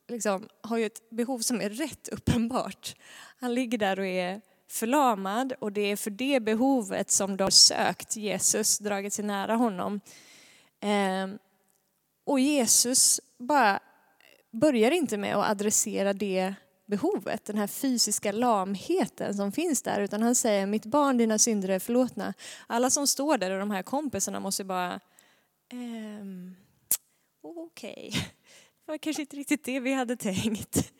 liksom, 0.08 0.48
har 0.60 0.76
ju 0.76 0.86
ett 0.86 1.10
behov 1.10 1.38
som 1.38 1.60
är 1.60 1.70
rätt 1.70 2.08
uppenbart. 2.08 2.94
Han 3.40 3.54
ligger 3.54 3.78
där 3.78 3.98
och 3.98 4.06
är 4.06 4.40
förlamad 4.68 5.52
och 5.58 5.72
det 5.72 5.80
är 5.80 5.96
för 5.96 6.10
det 6.10 6.40
behovet 6.40 7.10
som 7.10 7.36
de 7.36 7.44
har 7.44 7.50
sökt 7.50 8.16
Jesus, 8.16 8.78
dragit 8.78 9.12
sig 9.12 9.24
nära 9.24 9.54
honom. 9.54 10.00
Ehm, 10.80 11.38
och 12.24 12.40
Jesus 12.40 13.20
bara 13.38 13.80
börjar 14.50 14.90
inte 14.90 15.16
med 15.16 15.36
att 15.36 15.50
adressera 15.50 16.12
det 16.12 16.54
behovet, 16.90 17.44
den 17.44 17.58
här 17.58 17.66
fysiska 17.66 18.32
lamheten 18.32 19.34
som 19.34 19.52
finns 19.52 19.82
där, 19.82 20.00
utan 20.00 20.22
han 20.22 20.34
säger 20.34 20.66
mitt 20.66 20.86
barn, 20.86 21.16
dina 21.16 21.38
synder 21.38 21.68
är 21.68 21.78
förlåtna. 21.78 22.34
Alla 22.66 22.90
som 22.90 23.06
står 23.06 23.38
där 23.38 23.50
och 23.50 23.58
de 23.58 23.70
här 23.70 23.82
kompisarna 23.82 24.40
måste 24.40 24.64
bara, 24.64 25.00
ehm, 25.72 26.56
okej, 27.42 28.10
okay. 28.12 28.22
det 28.86 28.92
var 28.92 28.98
kanske 28.98 29.22
inte 29.22 29.36
riktigt 29.36 29.64
det 29.64 29.80
vi 29.80 29.92
hade 29.92 30.16
tänkt. 30.16 30.92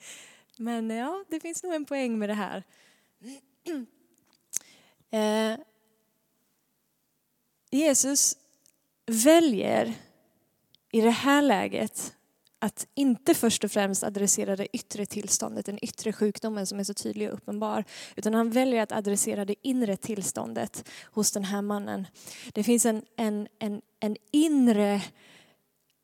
Men 0.57 0.91
ja, 0.91 1.25
det 1.29 1.41
finns 1.41 1.63
nog 1.63 1.75
en 1.75 1.85
poäng 1.85 2.19
med 2.19 2.29
det 2.29 2.35
här. 2.35 2.65
Eh, 5.13 5.59
Jesus 7.71 8.37
väljer 9.07 9.95
i 10.93 11.01
det 11.01 11.11
här 11.11 11.43
läget 11.43 12.15
att 12.63 12.87
inte 12.95 13.35
först 13.35 13.65
och 13.65 13.71
främst 13.71 14.05
adressera 14.05 14.57
det 14.57 14.77
yttre 14.77 15.07
tillståndet, 15.07 15.67
den 15.67 15.85
yttre 15.85 16.13
sjukdomen 16.13 16.67
som 16.67 16.79
är 16.79 16.85
så 16.85 16.95
tydlig 16.95 17.29
och 17.29 17.35
uppenbar, 17.35 17.85
utan 18.17 18.35
han 18.35 18.51
väljer 18.51 18.83
att 18.83 18.93
adressera 18.93 19.45
det 19.45 19.55
inre 19.63 19.97
tillståndet 19.97 20.89
hos 21.05 21.33
den 21.33 21.45
här 21.45 21.63
mannen. 21.63 22.07
Det 22.53 22.63
finns 22.63 22.87
en, 22.87 23.03
en, 23.17 23.49
en, 23.59 23.83
en 24.01 24.17
inre 24.31 25.03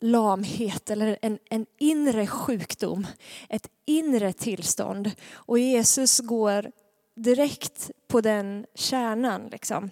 lamhet 0.01 0.91
eller 0.91 1.19
en, 1.23 1.39
en 1.51 1.67
inre 1.79 2.27
sjukdom, 2.27 3.07
ett 3.49 3.69
inre 3.85 4.33
tillstånd. 4.33 5.11
Och 5.33 5.59
Jesus 5.59 6.21
går 6.21 6.73
direkt 7.15 7.91
på 8.09 8.21
den 8.21 8.67
kärnan 8.75 9.49
liksom, 9.53 9.91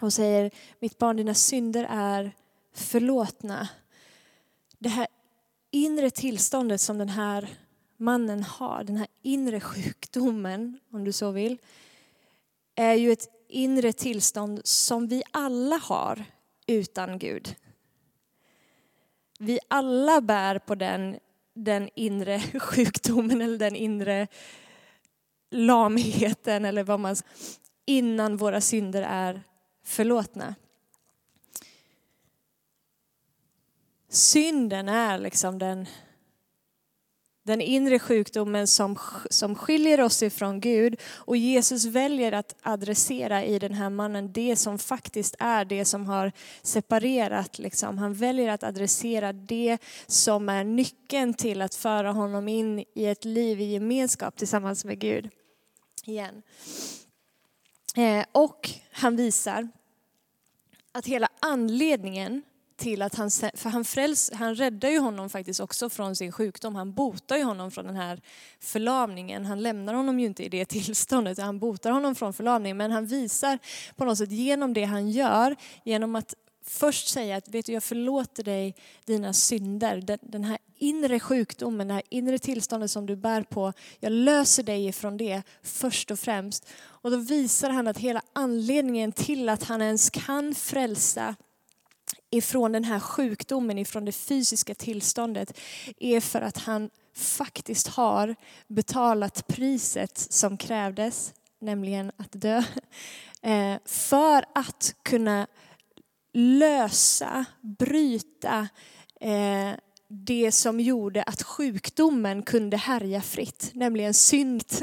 och 0.00 0.12
säger, 0.12 0.50
mitt 0.80 0.98
barn 0.98 1.16
dina 1.16 1.34
synder 1.34 1.86
är 1.90 2.32
förlåtna. 2.74 3.68
Det 4.78 4.88
här 4.88 5.06
inre 5.70 6.10
tillståndet 6.10 6.80
som 6.80 6.98
den 6.98 7.08
här 7.08 7.48
mannen 7.96 8.42
har, 8.42 8.84
den 8.84 8.96
här 8.96 9.06
inre 9.22 9.60
sjukdomen 9.60 10.78
om 10.92 11.04
du 11.04 11.12
så 11.12 11.30
vill, 11.30 11.58
är 12.74 12.94
ju 12.94 13.12
ett 13.12 13.28
inre 13.48 13.92
tillstånd 13.92 14.60
som 14.64 15.08
vi 15.08 15.22
alla 15.30 15.76
har 15.76 16.24
utan 16.66 17.18
Gud. 17.18 17.54
Vi 19.38 19.58
alla 19.68 20.20
bär 20.20 20.58
på 20.58 20.74
den, 20.74 21.18
den 21.54 21.90
inre 21.94 22.40
sjukdomen 22.60 23.42
eller 23.42 23.58
den 23.58 23.76
inre 23.76 24.28
lamheten 25.50 26.64
eller 26.64 26.82
vad 26.82 27.00
man 27.00 27.16
innan 27.86 28.36
våra 28.36 28.60
synder 28.60 29.02
är 29.02 29.42
förlåtna. 29.84 30.54
Synden 34.16 34.88
är 34.88 35.18
liksom 35.18 35.58
den, 35.58 35.86
den 37.44 37.60
inre 37.60 37.98
sjukdomen 37.98 38.66
som, 38.66 38.98
som 39.30 39.54
skiljer 39.54 40.00
oss 40.00 40.22
ifrån 40.22 40.60
Gud. 40.60 41.00
Och 41.02 41.36
Jesus 41.36 41.84
väljer 41.84 42.32
att 42.32 42.56
adressera 42.62 43.44
i 43.44 43.58
den 43.58 43.74
här 43.74 43.90
mannen 43.90 44.32
det 44.32 44.56
som 44.56 44.78
faktiskt 44.78 45.34
är 45.38 45.64
det 45.64 45.84
som 45.84 46.06
har 46.06 46.32
separerat. 46.62 47.58
Liksom. 47.58 47.98
Han 47.98 48.14
väljer 48.14 48.48
att 48.48 48.62
adressera 48.62 49.32
det 49.32 49.78
som 50.06 50.48
är 50.48 50.64
nyckeln 50.64 51.34
till 51.34 51.62
att 51.62 51.74
föra 51.74 52.12
honom 52.12 52.48
in 52.48 52.84
i 52.94 53.06
ett 53.06 53.24
liv 53.24 53.60
i 53.60 53.64
gemenskap 53.64 54.36
tillsammans 54.36 54.84
med 54.84 54.98
Gud. 54.98 55.30
Igen. 56.04 56.42
Eh, 57.96 58.24
och 58.32 58.70
han 58.92 59.16
visar 59.16 59.68
att 60.92 61.06
hela 61.06 61.28
anledningen 61.40 62.42
till 62.76 63.02
att 63.02 63.14
han, 63.14 63.30
för 63.30 63.68
han, 63.68 63.84
fräls, 63.84 64.30
han 64.34 64.54
räddar 64.54 64.88
ju 64.88 64.98
honom 64.98 65.30
faktiskt 65.30 65.60
också 65.60 65.90
från 65.90 66.16
sin 66.16 66.32
sjukdom. 66.32 66.74
Han 66.74 66.92
botar 66.92 67.36
ju 67.36 67.42
honom 67.42 67.70
från 67.70 67.86
den 67.86 67.96
här 67.96 68.20
förlamningen. 68.60 69.46
Han 69.46 69.62
lämnar 69.62 69.94
honom 69.94 70.20
ju 70.20 70.26
inte 70.26 70.44
i 70.44 70.48
det 70.48 70.64
tillståndet, 70.68 71.38
han 71.38 71.58
botar 71.58 71.90
honom 71.90 72.14
från 72.14 72.32
förlamningen. 72.32 72.76
Men 72.76 72.90
han 72.90 73.06
visar 73.06 73.58
på 73.96 74.04
något 74.04 74.18
sätt 74.18 74.30
genom 74.30 74.74
det 74.74 74.84
han 74.84 75.10
gör, 75.10 75.56
genom 75.84 76.16
att 76.16 76.34
först 76.66 77.08
säga 77.08 77.36
att 77.36 77.48
vet 77.48 77.66
du, 77.66 77.72
jag 77.72 77.82
förlåter 77.82 78.42
dig 78.42 78.74
dina 79.04 79.32
synder. 79.32 80.00
Den, 80.00 80.18
den 80.22 80.44
här 80.44 80.58
inre 80.78 81.20
sjukdomen, 81.20 81.88
det 81.88 81.94
här 81.94 82.02
inre 82.08 82.38
tillståndet 82.38 82.90
som 82.90 83.06
du 83.06 83.16
bär 83.16 83.42
på, 83.42 83.72
jag 84.00 84.12
löser 84.12 84.62
dig 84.62 84.86
ifrån 84.86 85.16
det 85.16 85.42
först 85.62 86.10
och 86.10 86.18
främst. 86.18 86.68
Och 86.78 87.10
då 87.10 87.16
visar 87.16 87.70
han 87.70 87.86
att 87.86 87.98
hela 87.98 88.22
anledningen 88.32 89.12
till 89.12 89.48
att 89.48 89.62
han 89.62 89.82
ens 89.82 90.10
kan 90.10 90.54
frälsa 90.54 91.34
ifrån 92.30 92.72
den 92.72 92.84
här 92.84 93.00
sjukdomen, 93.00 93.78
ifrån 93.78 94.04
det 94.04 94.12
fysiska 94.12 94.74
tillståndet, 94.74 95.58
är 95.98 96.20
för 96.20 96.42
att 96.42 96.58
han 96.58 96.90
faktiskt 97.14 97.86
har 97.86 98.36
betalat 98.68 99.46
priset 99.46 100.18
som 100.18 100.56
krävdes, 100.56 101.34
nämligen 101.60 102.12
att 102.16 102.32
dö, 102.32 102.62
eh, 103.42 103.76
för 103.84 104.44
att 104.54 104.94
kunna 105.02 105.46
lösa, 106.32 107.44
bryta 107.60 108.68
eh, 109.20 109.72
det 110.08 110.52
som 110.52 110.80
gjorde 110.80 111.22
att 111.22 111.42
sjukdomen 111.42 112.42
kunde 112.42 112.76
härja 112.76 113.22
fritt, 113.22 113.70
nämligen 113.74 114.14
synd. 114.14 114.64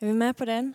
Är 0.00 0.06
vi 0.06 0.12
med 0.12 0.36
på 0.36 0.44
den? 0.44 0.74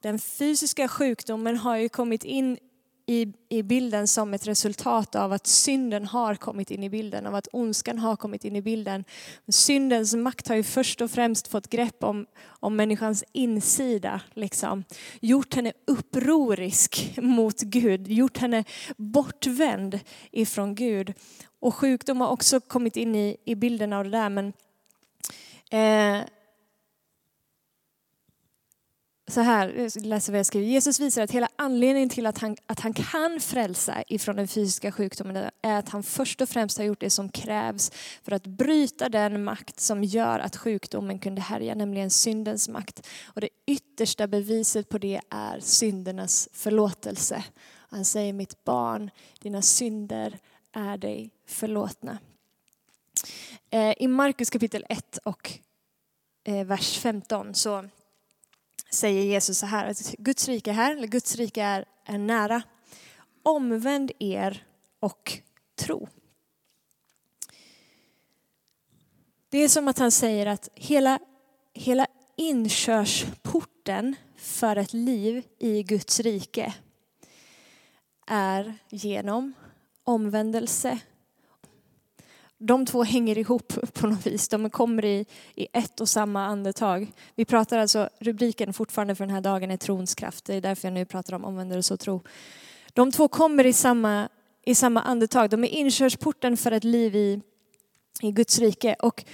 Den 0.00 0.18
fysiska 0.18 0.88
sjukdomen 0.88 1.56
har 1.56 1.76
ju 1.76 1.88
kommit 1.88 2.24
in 2.24 2.58
i, 3.06 3.32
i 3.48 3.62
bilden 3.62 4.08
som 4.08 4.34
ett 4.34 4.46
resultat 4.46 5.14
av 5.14 5.32
att 5.32 5.46
synden 5.46 6.06
har 6.06 6.34
kommit 6.34 6.70
in 6.70 6.82
i 6.82 6.90
bilden, 6.90 7.26
av 7.26 7.34
att 7.34 7.48
ondskan 7.52 7.98
har 7.98 8.16
kommit 8.16 8.44
in 8.44 8.56
i 8.56 8.62
bilden. 8.62 9.04
Syndens 9.48 10.14
makt 10.14 10.48
har 10.48 10.56
ju 10.56 10.62
först 10.62 11.00
och 11.00 11.10
främst 11.10 11.48
fått 11.48 11.70
grepp 11.70 12.04
om, 12.04 12.26
om 12.44 12.76
människans 12.76 13.24
insida, 13.32 14.20
liksom. 14.34 14.84
gjort 15.20 15.54
henne 15.54 15.72
upprorisk 15.86 17.18
mot 17.22 17.60
Gud, 17.60 18.08
gjort 18.08 18.38
henne 18.38 18.64
bortvänd 18.96 20.00
ifrån 20.30 20.74
Gud. 20.74 21.14
Och 21.60 21.74
sjukdom 21.74 22.20
har 22.20 22.28
också 22.28 22.60
kommit 22.60 22.96
in 22.96 23.14
i, 23.14 23.36
i 23.44 23.54
bilden 23.54 23.92
av 23.92 24.04
det 24.04 24.10
där, 24.10 24.28
men 24.28 24.52
eh, 25.70 26.26
så 29.28 29.40
här, 29.40 29.68
eh, 29.68 30.02
läser 30.02 30.32
vi 30.32 30.38
jag 30.38 30.46
skriver. 30.46 30.66
Jesus 30.66 31.00
visar 31.00 31.22
att 31.22 31.30
hela 31.30 31.48
anledningen 31.56 32.08
till 32.08 32.26
att 32.26 32.38
han, 32.38 32.56
att 32.66 32.80
han 32.80 32.94
kan 32.94 33.40
frälsa 33.40 34.02
ifrån 34.08 34.36
den 34.36 34.48
fysiska 34.48 34.92
sjukdomen 34.92 35.50
är 35.62 35.78
att 35.78 35.88
han 35.88 36.02
först 36.02 36.40
och 36.40 36.48
främst 36.48 36.78
har 36.78 36.84
gjort 36.84 37.00
det 37.00 37.10
som 37.10 37.28
krävs 37.28 37.90
för 38.22 38.32
att 38.32 38.46
bryta 38.46 39.08
den 39.08 39.44
makt 39.44 39.80
som 39.80 40.04
gör 40.04 40.38
att 40.38 40.56
sjukdomen 40.56 41.18
kunde 41.18 41.40
härja, 41.40 41.74
nämligen 41.74 42.10
syndens 42.10 42.68
makt. 42.68 43.08
Och 43.24 43.40
det 43.40 43.48
yttersta 43.66 44.26
beviset 44.26 44.88
på 44.88 44.98
det 44.98 45.20
är 45.30 45.60
syndernas 45.60 46.48
förlåtelse. 46.52 47.44
Han 47.90 48.04
säger 48.04 48.32
mitt 48.32 48.64
barn, 48.64 49.10
dina 49.40 49.62
synder 49.62 50.38
är 50.72 50.96
dig 50.96 51.30
förlåtna. 51.46 52.18
Eh, 53.70 53.94
I 53.98 54.08
Markus 54.08 54.50
kapitel 54.50 54.84
1 54.88 55.18
och 55.24 55.52
eh, 56.44 56.66
vers 56.66 56.98
15 56.98 57.54
så 57.54 57.84
säger 58.94 59.22
Jesus 59.22 59.58
så 59.58 59.66
här, 59.66 59.86
att 59.86 60.14
Guds 60.18 60.48
rike 60.48 60.70
är 60.70 60.74
här, 60.74 60.96
eller 60.96 61.08
Guds 61.08 61.36
rike 61.36 61.62
är, 61.62 61.84
är 62.04 62.18
nära. 62.18 62.62
Omvänd 63.42 64.12
er 64.18 64.66
och 65.00 65.38
tro. 65.76 66.08
Det 69.48 69.58
är 69.58 69.68
som 69.68 69.88
att 69.88 69.98
han 69.98 70.10
säger 70.10 70.46
att 70.46 70.68
hela, 70.74 71.18
hela 71.74 72.06
inkörsporten 72.36 74.16
för 74.36 74.76
ett 74.76 74.92
liv 74.92 75.44
i 75.58 75.82
Guds 75.82 76.20
rike 76.20 76.74
är 78.26 78.74
genom 78.88 79.52
omvändelse 80.04 80.98
de 82.62 82.86
två 82.86 83.02
hänger 83.02 83.38
ihop 83.38 83.72
på 83.92 84.06
något 84.06 84.26
vis. 84.26 84.48
De 84.48 84.70
kommer 84.70 85.04
i, 85.04 85.26
i 85.54 85.66
ett 85.72 86.00
och 86.00 86.08
samma 86.08 86.46
andetag. 86.46 87.12
Vi 87.34 87.44
pratar 87.44 87.78
alltså, 87.78 88.08
rubriken 88.20 88.72
fortfarande 88.72 89.14
för 89.14 89.26
den 89.26 89.34
här 89.34 89.40
dagen 89.40 89.70
är 89.70 89.76
trons 89.76 90.14
kraft. 90.14 90.44
Det 90.44 90.54
är 90.54 90.60
därför 90.60 90.88
jag 90.88 90.92
nu 90.94 91.04
pratar 91.04 91.34
om 91.34 91.44
omvändelse 91.44 91.94
och 91.94 92.00
tro. 92.00 92.22
De 92.92 93.12
två 93.12 93.28
kommer 93.28 93.66
i 93.66 93.72
samma, 93.72 94.28
i 94.64 94.74
samma 94.74 95.02
andetag. 95.02 95.50
De 95.50 95.64
är 95.64 95.68
inkörsporten 95.68 96.56
för 96.56 96.72
ett 96.72 96.84
liv 96.84 97.16
i, 97.16 97.40
i 98.22 98.32
Guds 98.32 98.58
rike. 98.58 98.96
Och 98.98 99.24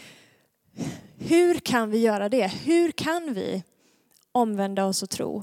hur 1.18 1.54
kan 1.54 1.90
vi 1.90 1.98
göra 1.98 2.28
det? 2.28 2.46
Hur 2.46 2.90
kan 2.90 3.34
vi 3.34 3.62
omvända 4.32 4.84
oss 4.84 5.02
och 5.02 5.10
tro? 5.10 5.42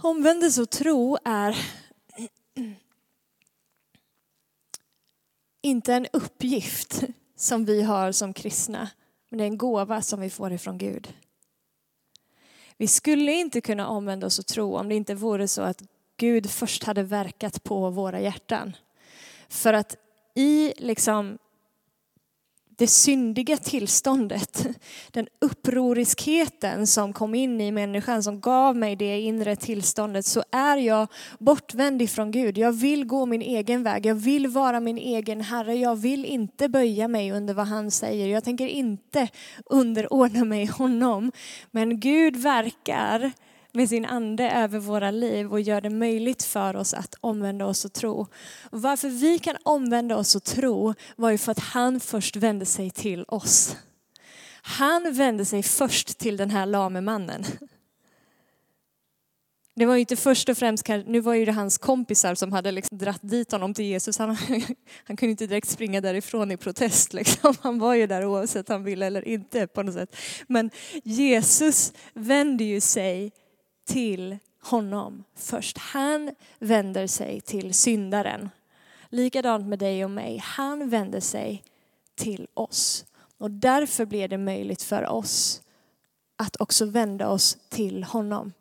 Omvändelse 0.00 0.62
och 0.62 0.70
tro 0.70 1.18
är 1.24 1.56
inte 5.62 5.94
en 5.94 6.06
uppgift 6.12 7.04
som 7.36 7.64
vi 7.64 7.82
har 7.82 8.12
som 8.12 8.34
kristna, 8.34 8.88
men 9.28 9.38
det 9.38 9.44
är 9.44 9.48
en 9.48 9.58
gåva 9.58 10.02
som 10.02 10.20
vi 10.20 10.30
får 10.30 10.52
ifrån 10.52 10.78
Gud. 10.78 11.14
Vi 12.76 12.86
skulle 12.86 13.32
inte 13.32 13.60
kunna 13.60 13.88
omvända 13.88 14.26
oss 14.26 14.38
och 14.38 14.46
tro 14.46 14.76
om 14.76 14.88
det 14.88 14.94
inte 14.94 15.14
vore 15.14 15.48
så 15.48 15.62
att 15.62 15.82
Gud 16.16 16.50
först 16.50 16.84
hade 16.84 17.02
verkat 17.02 17.64
på 17.64 17.90
våra 17.90 18.20
hjärtan. 18.20 18.76
För 19.48 19.72
att 19.72 19.96
i 20.34 20.72
liksom 20.76 21.38
det 22.78 22.86
syndiga 22.86 23.56
tillståndet, 23.56 24.66
den 25.10 25.26
upproriskheten 25.40 26.86
som 26.86 27.12
kom 27.12 27.34
in 27.34 27.60
i 27.60 27.72
människan, 27.72 28.22
som 28.22 28.40
gav 28.40 28.76
mig 28.76 28.96
det 28.96 29.20
inre 29.20 29.56
tillståndet, 29.56 30.26
så 30.26 30.42
är 30.50 30.76
jag 30.76 31.08
bortvänd 31.38 32.02
ifrån 32.02 32.30
Gud. 32.30 32.58
Jag 32.58 32.72
vill 32.72 33.04
gå 33.04 33.26
min 33.26 33.42
egen 33.42 33.82
väg, 33.82 34.06
jag 34.06 34.14
vill 34.14 34.46
vara 34.46 34.80
min 34.80 34.98
egen 34.98 35.40
Herre, 35.40 35.74
jag 35.74 35.96
vill 35.96 36.24
inte 36.24 36.68
böja 36.68 37.08
mig 37.08 37.32
under 37.32 37.54
vad 37.54 37.66
han 37.66 37.90
säger. 37.90 38.28
Jag 38.28 38.44
tänker 38.44 38.66
inte 38.66 39.28
underordna 39.64 40.44
mig 40.44 40.66
honom. 40.66 41.32
Men 41.70 42.00
Gud 42.00 42.36
verkar 42.36 43.32
med 43.78 43.88
sin 43.88 44.04
ande 44.04 44.50
över 44.50 44.78
våra 44.78 45.10
liv 45.10 45.52
och 45.52 45.60
gör 45.60 45.80
det 45.80 45.90
möjligt 45.90 46.42
för 46.42 46.76
oss 46.76 46.94
att 46.94 47.14
omvända 47.20 47.66
oss 47.66 47.84
och 47.84 47.92
tro. 47.92 48.26
Och 48.70 48.82
varför 48.82 49.08
vi 49.08 49.38
kan 49.38 49.56
omvända 49.62 50.16
oss 50.16 50.36
och 50.36 50.44
tro 50.44 50.94
var 51.16 51.30
ju 51.30 51.38
för 51.38 51.52
att 51.52 51.58
han 51.58 52.00
först 52.00 52.36
vände 52.36 52.66
sig 52.66 52.90
till 52.90 53.24
oss. 53.28 53.76
Han 54.62 55.12
vände 55.12 55.44
sig 55.44 55.62
först 55.62 56.18
till 56.18 56.36
den 56.36 56.50
här 56.50 56.66
lame 56.66 57.00
mannen. 57.00 57.44
Det 59.76 59.86
var 59.86 59.94
ju 59.94 60.00
inte 60.00 60.16
först 60.16 60.48
och 60.48 60.58
främst, 60.58 60.88
nu 61.06 61.20
var 61.20 61.34
ju 61.34 61.44
det 61.44 61.52
hans 61.52 61.78
kompisar 61.78 62.34
som 62.34 62.52
hade 62.52 62.70
liksom 62.70 62.98
dratt 62.98 63.20
dit 63.22 63.52
honom 63.52 63.74
till 63.74 63.84
Jesus. 63.84 64.18
Han, 64.18 64.36
han 65.04 65.16
kunde 65.16 65.30
inte 65.30 65.46
direkt 65.46 65.68
springa 65.68 66.00
därifrån 66.00 66.50
i 66.50 66.56
protest. 66.56 67.12
Liksom. 67.12 67.54
Han 67.60 67.78
var 67.78 67.94
ju 67.94 68.06
där 68.06 68.24
oavsett 68.24 68.68
han 68.68 68.84
ville 68.84 69.06
eller 69.06 69.28
inte 69.28 69.66
på 69.66 69.82
något 69.82 69.94
sätt. 69.94 70.16
Men 70.46 70.70
Jesus 71.04 71.92
vände 72.14 72.64
ju 72.64 72.80
sig 72.80 73.32
till 73.88 74.38
honom 74.62 75.24
först. 75.34 75.78
Han 75.78 76.34
vänder 76.58 77.06
sig 77.06 77.40
till 77.40 77.74
syndaren. 77.74 78.50
Likadant 79.08 79.66
med 79.66 79.78
dig 79.78 80.04
och 80.04 80.10
mig. 80.10 80.38
Han 80.44 80.88
vänder 80.88 81.20
sig 81.20 81.62
till 82.14 82.46
oss. 82.54 83.04
Och 83.38 83.50
därför 83.50 84.04
blir 84.04 84.28
det 84.28 84.38
möjligt 84.38 84.82
för 84.82 85.06
oss 85.06 85.62
att 86.36 86.60
också 86.60 86.84
vända 86.84 87.28
oss 87.28 87.58
till 87.68 88.04
honom. 88.04 88.52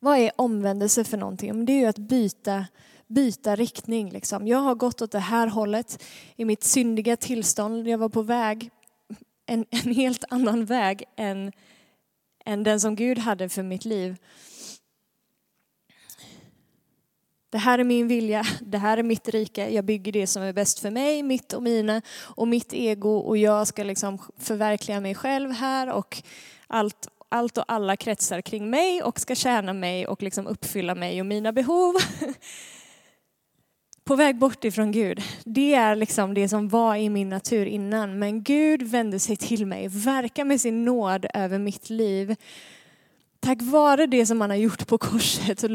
Vad 0.00 0.18
är 0.18 0.30
omvändelse 0.36 1.04
för 1.04 1.16
någonting? 1.16 1.64
Det 1.64 1.72
är 1.72 1.80
ju 1.80 1.86
att 1.86 1.98
byta, 1.98 2.66
byta 3.06 3.56
riktning. 3.56 4.10
Liksom. 4.10 4.46
Jag 4.46 4.58
har 4.58 4.74
gått 4.74 5.02
åt 5.02 5.10
det 5.10 5.18
här 5.18 5.46
hållet 5.46 6.02
i 6.36 6.44
mitt 6.44 6.64
syndiga 6.64 7.16
tillstånd. 7.16 7.88
Jag 7.88 7.98
var 7.98 8.08
på 8.08 8.22
väg 8.22 8.70
en, 9.46 9.64
en 9.70 9.94
helt 9.94 10.24
annan 10.28 10.64
väg 10.64 11.04
än 11.16 11.52
än 12.44 12.62
den 12.62 12.80
som 12.80 12.96
Gud 12.96 13.18
hade 13.18 13.48
för 13.48 13.62
mitt 13.62 13.84
liv. 13.84 14.16
Det 17.50 17.58
här 17.58 17.78
är 17.78 17.84
min 17.84 18.08
vilja, 18.08 18.44
det 18.60 18.78
här 18.78 18.98
är 18.98 19.02
mitt 19.02 19.28
rike, 19.28 19.68
jag 19.68 19.84
bygger 19.84 20.12
det 20.12 20.26
som 20.26 20.42
är 20.42 20.52
bäst 20.52 20.78
för 20.78 20.90
mig, 20.90 21.22
mitt 21.22 21.52
och 21.52 21.62
mina 21.62 22.02
och 22.20 22.48
mitt 22.48 22.72
ego 22.72 23.16
och 23.16 23.36
jag 23.36 23.66
ska 23.66 23.84
liksom 23.84 24.18
förverkliga 24.38 25.00
mig 25.00 25.14
själv 25.14 25.50
här 25.50 25.92
och 25.92 26.22
allt, 26.66 27.08
allt 27.28 27.58
och 27.58 27.64
alla 27.68 27.96
kretsar 27.96 28.40
kring 28.40 28.70
mig 28.70 29.02
och 29.02 29.20
ska 29.20 29.34
tjäna 29.34 29.72
mig 29.72 30.06
och 30.06 30.22
liksom 30.22 30.46
uppfylla 30.46 30.94
mig 30.94 31.20
och 31.20 31.26
mina 31.26 31.52
behov. 31.52 31.94
på 34.04 34.16
väg 34.16 34.38
bort 34.38 34.64
ifrån 34.64 34.92
Gud. 34.92 35.22
Det 35.44 35.74
är 35.74 35.96
liksom 35.96 36.34
det 36.34 36.48
som 36.48 36.68
var 36.68 36.96
i 36.96 37.08
min 37.08 37.28
natur 37.28 37.66
innan. 37.66 38.18
Men 38.18 38.42
Gud 38.42 38.82
vände 38.82 39.18
sig 39.18 39.36
till 39.36 39.66
mig, 39.66 39.88
verkar 39.88 40.44
med 40.44 40.60
sin 40.60 40.84
nåd 40.84 41.26
över 41.34 41.58
mitt 41.58 41.90
liv. 41.90 42.36
Tack 43.44 43.62
vare 43.62 44.06
det 44.06 44.26
som 44.26 44.40
han 44.40 44.50
har 44.50 44.56
gjort 44.56 44.86
på 44.86 44.98
korset 44.98 45.62
och 45.62 45.70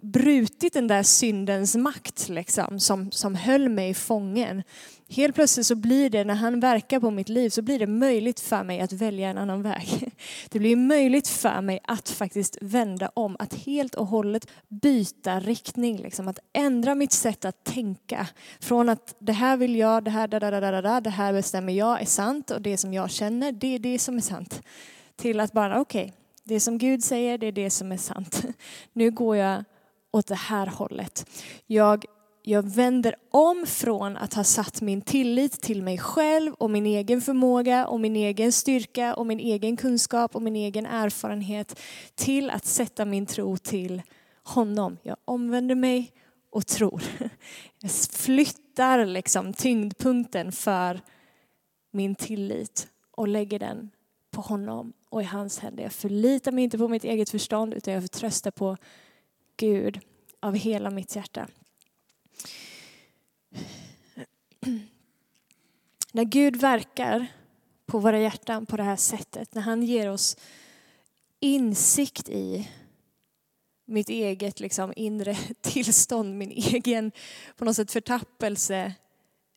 brutit 0.00 0.72
den 0.72 0.88
där 0.88 1.02
syndens 1.02 1.76
makt 1.76 2.28
liksom, 2.28 2.80
som, 2.80 3.10
som 3.10 3.34
höll 3.34 3.68
mig 3.68 3.94
fången. 3.94 4.62
Helt 5.08 5.34
plötsligt 5.34 5.66
så 5.66 5.74
blir 5.74 6.10
det, 6.10 6.24
när 6.24 6.34
han 6.34 6.60
verkar 6.60 7.00
på 7.00 7.10
mitt 7.10 7.28
liv, 7.28 7.50
så 7.50 7.62
blir 7.62 7.78
det 7.78 7.86
möjligt 7.86 8.40
för 8.40 8.64
mig 8.64 8.80
att 8.80 8.92
välja 8.92 9.28
en 9.28 9.38
annan 9.38 9.62
väg. 9.62 10.12
Det 10.50 10.58
blir 10.58 10.76
möjligt 10.76 11.28
för 11.28 11.60
mig 11.60 11.80
att 11.84 12.08
faktiskt 12.08 12.58
vända 12.60 13.10
om, 13.14 13.36
att 13.38 13.54
helt 13.54 13.94
och 13.94 14.06
hållet 14.06 14.46
byta 14.68 15.40
riktning, 15.40 15.98
liksom, 15.98 16.28
att 16.28 16.38
ändra 16.52 16.94
mitt 16.94 17.12
sätt 17.12 17.44
att 17.44 17.64
tänka. 17.64 18.26
Från 18.60 18.88
att 18.88 19.14
det 19.18 19.32
här 19.32 19.56
vill 19.56 19.76
jag, 19.76 20.04
det 20.04 20.10
här, 20.10 20.28
da, 20.28 20.40
da, 20.40 20.50
da, 20.50 20.80
da, 20.80 21.00
det 21.00 21.10
här 21.10 21.32
bestämmer 21.32 21.72
jag 21.72 22.00
är 22.00 22.06
sant 22.06 22.50
och 22.50 22.62
det 22.62 22.76
som 22.76 22.94
jag 22.94 23.10
känner, 23.10 23.52
det 23.52 23.74
är 23.74 23.78
det 23.78 23.98
som 23.98 24.16
är 24.16 24.20
sant. 24.20 24.62
Till 25.16 25.40
att 25.40 25.52
bara, 25.52 25.80
okej, 25.80 26.04
okay, 26.04 26.19
det 26.50 26.60
som 26.60 26.78
Gud 26.78 27.04
säger, 27.04 27.38
det 27.38 27.46
är 27.46 27.52
det 27.52 27.70
som 27.70 27.92
är 27.92 27.96
sant. 27.96 28.44
Nu 28.92 29.10
går 29.10 29.36
jag 29.36 29.64
åt 30.12 30.26
det 30.26 30.34
här 30.34 30.66
hållet. 30.66 31.26
Jag 31.66 32.04
jag 32.42 32.74
vänder 32.74 33.14
om 33.30 33.66
från 33.66 34.16
att 34.16 34.34
ha 34.34 34.44
satt 34.44 34.80
min 34.80 35.00
tillit 35.00 35.60
till 35.60 35.82
mig 35.82 35.98
själv 35.98 36.54
och 36.54 36.70
min 36.70 36.86
egen 36.86 37.20
förmåga 37.20 37.86
och 37.86 38.00
min 38.00 38.16
egen 38.16 38.52
styrka 38.52 39.14
och 39.14 39.26
min 39.26 39.40
egen 39.40 39.76
kunskap 39.76 40.36
och 40.36 40.42
min 40.42 40.56
egen 40.56 40.86
erfarenhet 40.86 41.80
till 42.14 42.50
att 42.50 42.66
sätta 42.66 43.04
min 43.04 43.26
tro 43.26 43.56
till 43.56 44.02
honom. 44.44 44.96
Jag 45.02 45.16
omvänder 45.24 45.74
mig 45.74 46.12
och 46.50 46.66
tror. 46.66 47.02
Jag 47.80 47.90
flyttar 48.12 49.04
liksom 49.04 49.52
tyngdpunkten 49.52 50.52
för 50.52 51.00
min 51.92 52.14
tillit 52.14 52.88
och 53.10 53.28
lägger 53.28 53.58
den 53.58 53.90
på 54.40 54.48
honom 54.48 54.92
och 55.08 55.22
i 55.22 55.24
hans 55.24 55.58
händer. 55.58 55.82
Jag 55.82 55.92
förlitar 55.92 56.52
mig 56.52 56.64
inte 56.64 56.78
på 56.78 56.88
mitt 56.88 57.04
eget 57.04 57.30
förstånd 57.30 57.74
utan 57.74 57.94
jag 57.94 58.02
förtröstar 58.02 58.50
på 58.50 58.76
Gud 59.56 60.00
av 60.40 60.54
hela 60.54 60.90
mitt 60.90 61.16
hjärta. 61.16 61.48
När 66.12 66.24
Gud 66.24 66.56
verkar 66.56 67.26
på 67.86 67.98
våra 67.98 68.18
hjärtan 68.20 68.66
på 68.66 68.76
det 68.76 68.82
här 68.82 68.96
sättet, 68.96 69.54
när 69.54 69.62
han 69.62 69.82
ger 69.82 70.10
oss 70.10 70.36
insikt 71.40 72.28
i 72.28 72.68
mitt 73.84 74.08
eget 74.08 74.60
liksom, 74.60 74.92
inre 74.96 75.34
tillstånd, 75.60 76.36
min 76.36 76.50
egen 76.50 77.12
på 77.56 77.64
något 77.64 77.76
sätt 77.76 77.92
förtappelse 77.92 78.94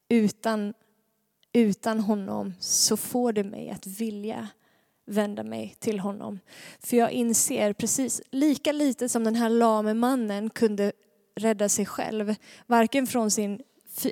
utan, 0.09 0.73
utan 1.53 1.99
honom 1.99 2.53
så 2.59 2.97
får 2.97 3.33
det 3.33 3.43
mig 3.43 3.69
att 3.69 3.87
vilja 3.87 4.49
vända 5.05 5.43
mig 5.43 5.75
till 5.79 5.99
honom. 5.99 6.39
För 6.79 6.97
jag 6.97 7.11
inser 7.11 7.73
precis 7.73 8.21
lika 8.31 8.71
lite 8.71 9.09
som 9.09 9.23
den 9.23 9.35
här 9.35 9.49
lame 9.49 9.93
mannen 9.93 10.49
kunde 10.49 10.91
rädda 11.35 11.69
sig 11.69 11.85
själv, 11.85 12.35
varken 12.67 13.07
från 13.07 13.31
sin 13.31 13.59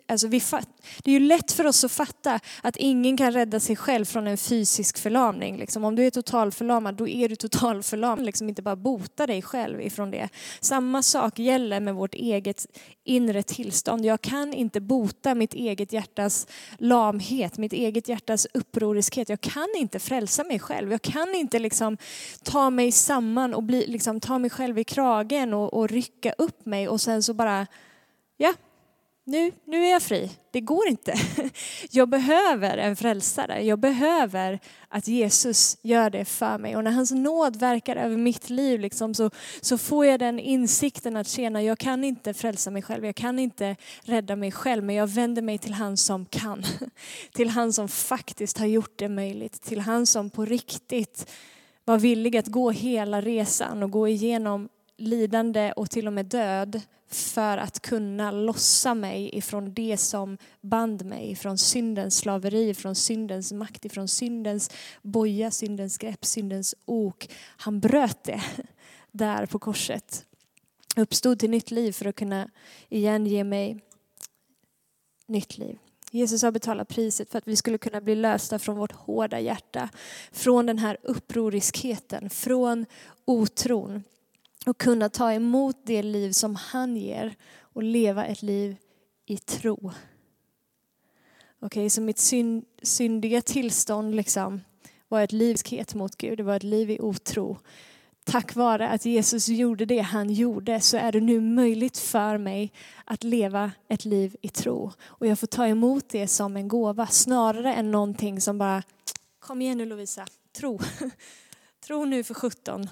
Alltså 0.07 0.27
vi 0.27 0.39
fatt, 0.39 0.69
det 1.03 1.11
är 1.11 1.19
ju 1.19 1.27
lätt 1.27 1.51
för 1.51 1.67
oss 1.67 1.83
att 1.83 1.91
fatta 1.91 2.39
att 2.63 2.77
ingen 2.77 3.17
kan 3.17 3.31
rädda 3.31 3.59
sig 3.59 3.75
själv 3.75 4.05
från 4.05 4.27
en 4.27 4.37
fysisk 4.37 4.97
förlamning. 4.97 5.57
Liksom. 5.57 5.83
Om 5.83 5.95
du 5.95 6.05
är 6.05 6.11
totalförlamad, 6.11 6.95
då 6.95 7.07
är 7.07 7.29
du 7.29 7.35
totalförlamad. 7.35 8.25
Liksom 8.25 8.49
inte 8.49 8.61
bara 8.61 8.75
bota 8.75 9.27
dig 9.27 9.41
själv 9.41 9.81
ifrån 9.81 10.11
det. 10.11 10.29
Samma 10.59 11.03
sak 11.03 11.39
gäller 11.39 11.79
med 11.79 11.95
vårt 11.95 12.13
eget 12.13 12.67
inre 13.03 13.43
tillstånd. 13.43 14.05
Jag 14.05 14.21
kan 14.21 14.53
inte 14.53 14.81
bota 14.81 15.35
mitt 15.35 15.53
eget 15.53 15.93
hjärtas 15.93 16.47
lamhet, 16.77 17.57
mitt 17.57 17.73
eget 17.73 18.07
hjärtas 18.07 18.47
upproriskhet. 18.53 19.29
Jag 19.29 19.41
kan 19.41 19.67
inte 19.75 19.99
frälsa 19.99 20.43
mig 20.43 20.59
själv. 20.59 20.91
Jag 20.91 21.01
kan 21.01 21.35
inte 21.35 21.59
liksom 21.59 21.97
ta 22.43 22.69
mig 22.69 22.91
samman 22.91 23.53
och 23.53 23.63
bli, 23.63 23.87
liksom, 23.87 24.19
ta 24.19 24.37
mig 24.37 24.49
själv 24.49 24.79
i 24.79 24.83
kragen 24.83 25.53
och, 25.53 25.73
och 25.73 25.89
rycka 25.89 26.33
upp 26.37 26.65
mig 26.65 26.87
och 26.87 27.01
sen 27.01 27.23
så 27.23 27.33
bara, 27.33 27.67
ja, 28.37 28.53
nu, 29.23 29.51
nu 29.65 29.85
är 29.85 29.91
jag 29.91 30.01
fri. 30.01 30.31
Det 30.51 30.61
går 30.61 30.87
inte. 30.87 31.13
Jag 31.91 32.09
behöver 32.09 32.77
en 32.77 32.95
frälsare. 32.95 33.61
Jag 33.61 33.79
behöver 33.79 34.59
att 34.87 35.07
Jesus 35.07 35.77
gör 35.81 36.09
det 36.09 36.25
för 36.25 36.57
mig. 36.57 36.75
Och 36.75 36.83
när 36.83 36.91
hans 36.91 37.11
nåd 37.11 37.55
verkar 37.55 37.95
över 37.95 38.17
mitt 38.17 38.49
liv 38.49 38.79
liksom, 38.79 39.13
så, 39.13 39.29
så 39.61 39.77
får 39.77 40.05
jag 40.05 40.19
den 40.19 40.39
insikten 40.39 41.17
att 41.17 41.27
tjena, 41.27 41.63
jag 41.63 41.79
kan 41.79 42.03
inte 42.03 42.33
frälsa 42.33 42.71
mig 42.71 42.81
själv. 42.81 43.05
Jag 43.05 43.15
kan 43.15 43.39
inte 43.39 43.75
rädda 44.01 44.35
mig 44.35 44.51
själv. 44.51 44.83
Men 44.83 44.95
jag 44.95 45.07
vänder 45.07 45.41
mig 45.41 45.57
till 45.57 45.73
han 45.73 45.97
som 45.97 46.25
kan. 46.25 46.63
Till 47.33 47.49
han 47.49 47.73
som 47.73 47.87
faktiskt 47.87 48.57
har 48.57 48.65
gjort 48.65 48.93
det 48.99 49.09
möjligt. 49.09 49.61
Till 49.61 49.79
han 49.79 50.05
som 50.05 50.29
på 50.29 50.45
riktigt 50.45 51.31
var 51.85 51.97
villig 51.97 52.37
att 52.37 52.47
gå 52.47 52.71
hela 52.71 53.21
resan 53.21 53.83
och 53.83 53.91
gå 53.91 54.07
igenom 54.07 54.69
lidande 55.01 55.71
och 55.71 55.89
till 55.89 56.07
och 56.07 56.13
med 56.13 56.25
död 56.25 56.81
för 57.07 57.57
att 57.57 57.79
kunna 57.79 58.31
lossa 58.31 58.93
mig 58.93 59.37
ifrån 59.37 59.73
det 59.73 59.97
som 59.97 60.37
band 60.61 61.05
mig, 61.05 61.31
ifrån 61.31 61.57
syndens 61.57 62.17
slaveri, 62.17 62.69
ifrån 62.69 62.95
syndens 62.95 63.51
makt, 63.51 63.85
ifrån 63.85 64.07
syndens 64.07 64.71
boja, 65.01 65.51
syndens 65.51 65.97
grepp, 65.97 66.25
syndens 66.25 66.75
ok. 66.85 67.31
Han 67.57 67.79
bröt 67.79 68.23
det 68.23 68.41
där 69.11 69.45
på 69.45 69.59
korset. 69.59 70.25
Uppstod 70.95 71.39
till 71.39 71.49
nytt 71.49 71.71
liv 71.71 71.91
för 71.91 72.05
att 72.05 72.15
kunna 72.15 72.49
igen 72.89 73.25
ge 73.25 73.43
mig 73.43 73.79
nytt 75.27 75.57
liv. 75.57 75.77
Jesus 76.11 76.43
har 76.43 76.51
betalat 76.51 76.87
priset 76.87 77.31
för 77.31 77.37
att 77.37 77.47
vi 77.47 77.55
skulle 77.55 77.77
kunna 77.77 78.01
bli 78.01 78.15
lösta 78.15 78.59
från 78.59 78.77
vårt 78.77 78.91
hårda 78.91 79.39
hjärta, 79.39 79.89
från 80.31 80.65
den 80.65 80.77
här 80.77 80.97
upproriskheten, 81.03 82.29
från 82.29 82.85
otron 83.25 84.03
och 84.65 84.77
kunna 84.77 85.09
ta 85.09 85.33
emot 85.33 85.77
det 85.83 86.03
liv 86.03 86.31
som 86.31 86.55
han 86.55 86.97
ger 86.97 87.35
och 87.59 87.83
leva 87.83 88.25
ett 88.25 88.41
liv 88.41 88.75
i 89.25 89.37
tro. 89.37 89.75
Okej, 89.77 89.95
okay, 91.59 91.89
så 91.89 92.01
mitt 92.01 92.19
synd, 92.19 92.65
syndiga 92.81 93.41
tillstånd 93.41 94.15
liksom 94.15 94.61
var 95.07 95.21
ett 95.21 95.31
livskhet 95.31 95.95
mot 95.95 96.15
Gud, 96.15 96.37
det 96.37 96.43
var 96.43 96.55
ett 96.55 96.63
liv 96.63 96.89
i 96.89 96.99
otro. 96.99 97.57
Tack 98.23 98.55
vare 98.55 98.89
att 98.89 99.05
Jesus 99.05 99.47
gjorde 99.47 99.85
det 99.85 99.99
han 99.99 100.33
gjorde 100.33 100.81
så 100.81 100.97
är 100.97 101.11
det 101.11 101.19
nu 101.19 101.41
möjligt 101.41 101.97
för 101.97 102.37
mig 102.37 102.71
att 103.05 103.23
leva 103.23 103.71
ett 103.87 104.05
liv 104.05 104.35
i 104.41 104.49
tro. 104.49 104.91
Och 105.03 105.27
jag 105.27 105.39
får 105.39 105.47
ta 105.47 105.67
emot 105.67 106.09
det 106.09 106.27
som 106.27 106.57
en 106.57 106.67
gåva 106.67 107.07
snarare 107.07 107.73
än 107.73 107.91
någonting 107.91 108.41
som 108.41 108.57
bara, 108.57 108.83
kom 109.39 109.61
igen 109.61 109.77
nu 109.77 109.85
Lovisa, 109.85 110.25
tro. 110.57 110.79
tro 111.85 112.05
nu 112.05 112.23
för 112.23 112.33
17 112.33 112.89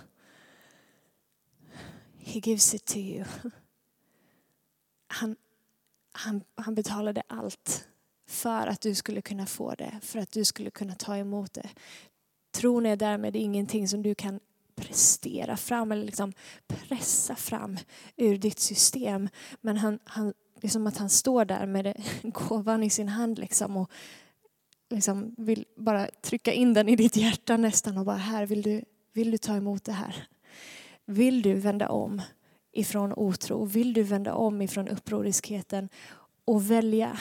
He 2.30 2.40
gives 2.40 2.74
it 2.74 2.86
to 2.86 2.98
you. 2.98 3.26
Han, 5.12 5.36
han, 6.12 6.44
han 6.56 6.76
betalade 6.76 7.24
allt 7.28 7.88
för 8.28 8.68
att 8.68 8.82
du 8.82 8.96
skulle 8.96 9.22
kunna 9.22 9.46
få 9.46 9.76
det, 9.76 10.00
för 10.02 10.20
att 10.20 10.32
du 10.32 10.46
skulle 10.46 10.72
kunna 10.72 10.96
ta 10.96 11.18
emot 11.18 11.54
det. 11.54 11.70
Tron 12.52 12.86
är 12.86 12.96
därmed 12.96 13.36
ingenting 13.36 13.88
som 13.88 14.04
du 14.04 14.16
kan 14.16 14.40
prestera 14.76 15.58
fram 15.58 15.92
eller 15.92 16.04
liksom 16.04 16.34
pressa 16.68 17.36
fram 17.36 17.78
ur 18.16 18.38
ditt 18.38 18.60
system. 18.60 19.30
Men 19.62 19.78
han, 19.78 20.00
han, 20.04 20.34
det 20.62 20.68
är 20.68 20.72
som 20.72 20.88
att 20.88 20.98
han 20.98 21.10
står 21.10 21.46
där 21.46 21.66
med 21.66 22.04
gåvan 22.24 22.84
i 22.84 22.90
sin 22.90 23.10
hand 23.10 23.40
liksom 23.40 23.78
och 23.78 23.92
liksom 24.90 25.36
vill 25.38 25.66
bara 25.76 26.08
trycka 26.22 26.54
in 26.54 26.74
den 26.74 26.90
i 26.90 26.96
ditt 26.96 27.16
hjärta 27.16 27.58
nästan 27.58 27.98
och 27.98 28.06
bara 28.06 28.18
här 28.18 28.46
vill 28.46 28.62
du, 28.62 28.84
vill 29.14 29.32
du 29.32 29.38
ta 29.38 29.56
emot 29.56 29.84
det 29.84 29.92
här. 29.92 30.28
Vill 31.12 31.42
du 31.42 31.54
vända 31.54 31.90
om 31.90 32.22
ifrån 32.72 33.14
otro? 33.16 33.66
Vill 33.66 33.94
du 33.94 34.04
vända 34.04 34.34
om 34.34 34.62
ifrån 34.62 34.88
upproriskheten 34.88 35.90
och 36.46 36.72
välja 36.72 37.20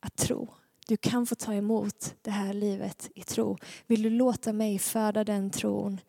att 0.00 0.16
tro? 0.16 0.48
Du 0.86 0.96
kan 0.96 1.26
få 1.26 1.34
ta 1.34 1.54
emot 1.54 2.14
det 2.22 2.30
här 2.30 2.54
livet 2.54 3.10
i 3.14 3.22
tro. 3.22 3.58
Vill 3.86 4.02
du 4.02 4.10
låta 4.10 4.52
mig 4.52 4.78
föda 4.78 5.24
den 5.24 5.50
tron 5.50 6.00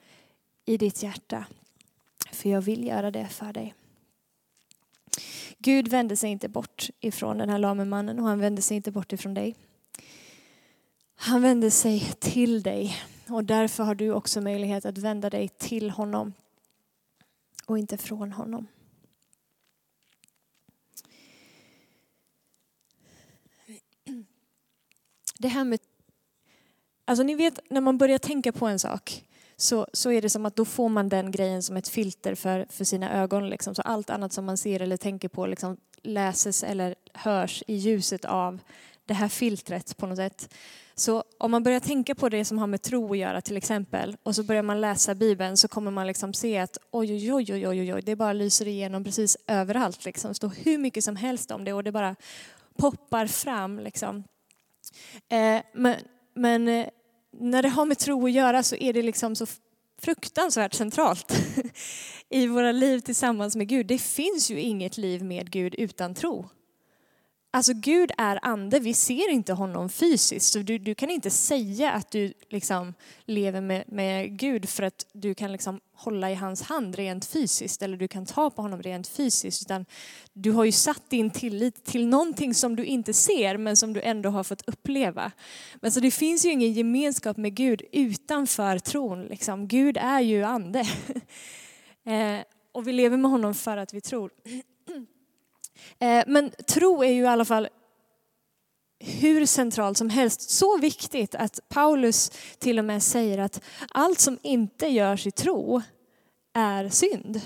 i 0.65 0.77
ditt 0.77 1.03
hjärta? 1.03 1.45
För 2.31 2.49
jag 2.49 2.61
vill 2.61 2.87
göra 2.87 3.11
det 3.11 3.27
för 3.27 3.53
dig. 3.53 3.75
Gud 5.57 5.87
vände 5.87 6.15
sig 6.15 6.29
inte 6.29 6.49
bort 6.49 6.89
ifrån 6.99 7.37
den 7.37 7.49
här 7.49 7.59
lame 7.59 7.85
mannen 7.85 8.19
och 8.19 8.25
han 8.25 8.39
vände 8.39 8.61
sig 8.61 8.77
inte 8.77 8.91
bort 8.91 9.13
ifrån 9.13 9.33
dig. 9.33 9.55
Han 11.15 11.41
vände 11.41 11.71
sig 11.71 11.99
till 12.19 12.63
dig 12.63 12.97
och 13.29 13.43
därför 13.43 13.83
har 13.83 13.95
du 13.95 14.11
också 14.11 14.41
möjlighet 14.41 14.85
att 14.85 14.97
vända 14.97 15.29
dig 15.29 15.49
till 15.49 15.89
honom 15.89 16.33
och 17.65 17.79
inte 17.79 17.97
från 17.97 18.31
honom. 18.31 18.67
Det 25.39 25.47
här 25.47 25.63
med... 25.63 25.79
Alltså 27.05 27.23
ni 27.23 27.35
vet 27.35 27.59
när 27.69 27.81
man 27.81 27.97
börjar 27.97 28.17
tänka 28.17 28.51
på 28.51 28.67
en 28.67 28.79
sak 28.79 29.25
så, 29.57 29.87
så 29.93 30.11
är 30.11 30.21
det 30.21 30.29
som 30.29 30.45
att 30.45 30.55
då 30.55 30.65
får 30.65 30.89
man 30.89 31.09
den 31.09 31.31
grejen 31.31 31.63
som 31.63 31.77
ett 31.77 31.87
filter 31.87 32.35
för, 32.35 32.65
för 32.69 32.83
sina 32.83 33.13
ögon. 33.13 33.49
Liksom. 33.49 33.75
Så 33.75 33.81
allt 33.81 34.09
annat 34.09 34.33
som 34.33 34.45
man 34.45 34.57
ser 34.57 34.81
eller 34.81 34.97
tänker 34.97 35.29
på 35.29 35.45
liksom, 35.47 35.77
läses 36.01 36.63
eller 36.63 36.95
hörs 37.13 37.63
i 37.67 37.75
ljuset 37.75 38.25
av 38.25 38.59
det 39.05 39.13
här 39.13 39.27
filtret 39.27 39.97
på 39.97 40.07
något 40.07 40.17
sätt. 40.17 40.53
Så 40.95 41.23
om 41.37 41.51
man 41.51 41.63
börjar 41.63 41.79
tänka 41.79 42.15
på 42.15 42.29
det 42.29 42.45
som 42.45 42.57
har 42.57 42.67
med 42.67 42.81
tro 42.81 43.11
att 43.11 43.17
göra 43.17 43.41
till 43.41 43.57
exempel 43.57 44.17
och 44.23 44.35
så 44.35 44.43
börjar 44.43 44.63
man 44.63 44.81
läsa 44.81 45.15
Bibeln 45.15 45.57
så 45.57 45.67
kommer 45.67 45.91
man 45.91 46.07
liksom 46.07 46.33
se 46.33 46.57
att 46.57 46.77
oj, 46.91 47.33
oj, 47.33 47.53
oj, 47.53 47.67
oj, 47.67 47.93
oj, 47.93 48.01
det 48.01 48.15
bara 48.15 48.33
lyser 48.33 48.67
igenom 48.67 49.03
precis 49.03 49.37
överallt. 49.47 50.05
Liksom. 50.05 50.29
Det 50.29 50.35
står 50.35 50.51
hur 50.63 50.77
mycket 50.77 51.03
som 51.03 51.15
helst 51.15 51.51
om 51.51 51.63
det 51.63 51.73
och 51.73 51.83
det 51.83 51.91
bara 51.91 52.15
poppar 52.77 53.27
fram. 53.27 53.79
Liksom. 53.79 54.23
Eh, 55.29 55.61
men, 55.73 55.95
men 56.35 56.67
eh, 56.67 56.87
när 57.31 57.63
det 57.63 57.69
har 57.69 57.85
med 57.85 57.97
tro 57.97 58.25
att 58.25 58.31
göra 58.31 58.63
så 58.63 58.75
är 58.75 58.93
det 58.93 59.01
liksom 59.01 59.35
så 59.35 59.45
fruktansvärt 60.01 60.73
centralt 60.73 61.33
i 62.29 62.47
våra 62.47 62.71
liv 62.71 62.99
tillsammans 62.99 63.55
med 63.55 63.67
Gud. 63.67 63.85
Det 63.85 63.97
finns 63.97 64.51
ju 64.51 64.59
inget 64.59 64.97
liv 64.97 65.23
med 65.23 65.51
Gud 65.51 65.75
utan 65.77 66.13
tro. 66.13 66.49
Alltså 67.55 67.73
Gud 67.73 68.11
är 68.17 68.39
ande, 68.41 68.79
vi 68.79 68.93
ser 68.93 69.31
inte 69.31 69.53
honom 69.53 69.89
fysiskt. 69.89 70.53
Så 70.53 70.59
du, 70.59 70.77
du 70.77 70.95
kan 70.95 71.09
inte 71.09 71.29
säga 71.29 71.91
att 71.91 72.11
du 72.11 72.33
liksom 72.49 72.93
lever 73.25 73.61
med, 73.61 73.83
med 73.87 74.39
Gud 74.39 74.69
för 74.69 74.83
att 74.83 75.05
du 75.13 75.33
kan 75.33 75.51
liksom 75.51 75.79
hålla 75.93 76.31
i 76.31 76.35
hans 76.35 76.61
hand 76.61 76.95
rent 76.95 77.25
fysiskt 77.25 77.81
eller 77.81 77.97
du 77.97 78.07
kan 78.07 78.25
ta 78.25 78.49
på 78.49 78.61
honom 78.61 78.81
rent 78.81 79.07
fysiskt. 79.07 79.61
Utan 79.61 79.85
du 80.33 80.51
har 80.51 80.63
ju 80.63 80.71
satt 80.71 81.09
din 81.09 81.29
tillit 81.29 81.85
till 81.85 82.07
någonting 82.07 82.53
som 82.53 82.75
du 82.75 82.85
inte 82.85 83.13
ser 83.13 83.57
men 83.57 83.77
som 83.77 83.93
du 83.93 84.01
ändå 84.01 84.29
har 84.29 84.43
fått 84.43 84.69
uppleva. 84.69 85.31
Men 85.75 85.91
så 85.91 85.99
det 85.99 86.11
finns 86.11 86.45
ju 86.45 86.51
ingen 86.51 86.73
gemenskap 86.73 87.37
med 87.37 87.55
Gud 87.55 87.81
utanför 87.91 88.79
tron. 88.79 89.25
Liksom. 89.25 89.67
Gud 89.67 89.97
är 89.97 90.21
ju 90.21 90.43
ande. 90.43 90.85
Eh, 92.07 92.39
och 92.71 92.87
vi 92.87 92.93
lever 92.93 93.17
med 93.17 93.31
honom 93.31 93.53
för 93.53 93.77
att 93.77 93.93
vi 93.93 94.01
tror. 94.01 94.31
Eh, 95.99 96.23
men 96.27 96.51
tro 96.67 97.03
är 97.03 97.11
ju 97.11 97.23
i 97.23 97.27
alla 97.27 97.45
fall 97.45 97.69
hur 98.99 99.45
centralt 99.45 99.97
som 99.97 100.09
helst. 100.09 100.49
Så 100.49 100.77
viktigt 100.77 101.35
att 101.35 101.59
Paulus 101.69 102.31
till 102.59 102.79
och 102.79 102.85
med 102.85 103.03
säger 103.03 103.37
att 103.37 103.61
allt 103.89 104.19
som 104.19 104.39
inte 104.41 104.87
görs 104.87 105.27
i 105.27 105.31
tro 105.31 105.81
är 106.53 106.89
synd. 106.89 107.41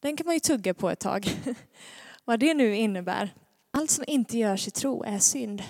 Den 0.00 0.16
kan 0.16 0.26
man 0.26 0.34
ju 0.34 0.40
tugga 0.40 0.74
på 0.74 0.90
ett 0.90 1.00
tag. 1.00 1.28
Vad 2.24 2.40
det 2.40 2.54
nu 2.54 2.76
innebär. 2.76 3.34
Allt 3.70 3.90
som 3.90 4.04
inte 4.06 4.38
görs 4.38 4.68
i 4.68 4.70
tro 4.70 5.02
är 5.02 5.18
synd. 5.18 5.62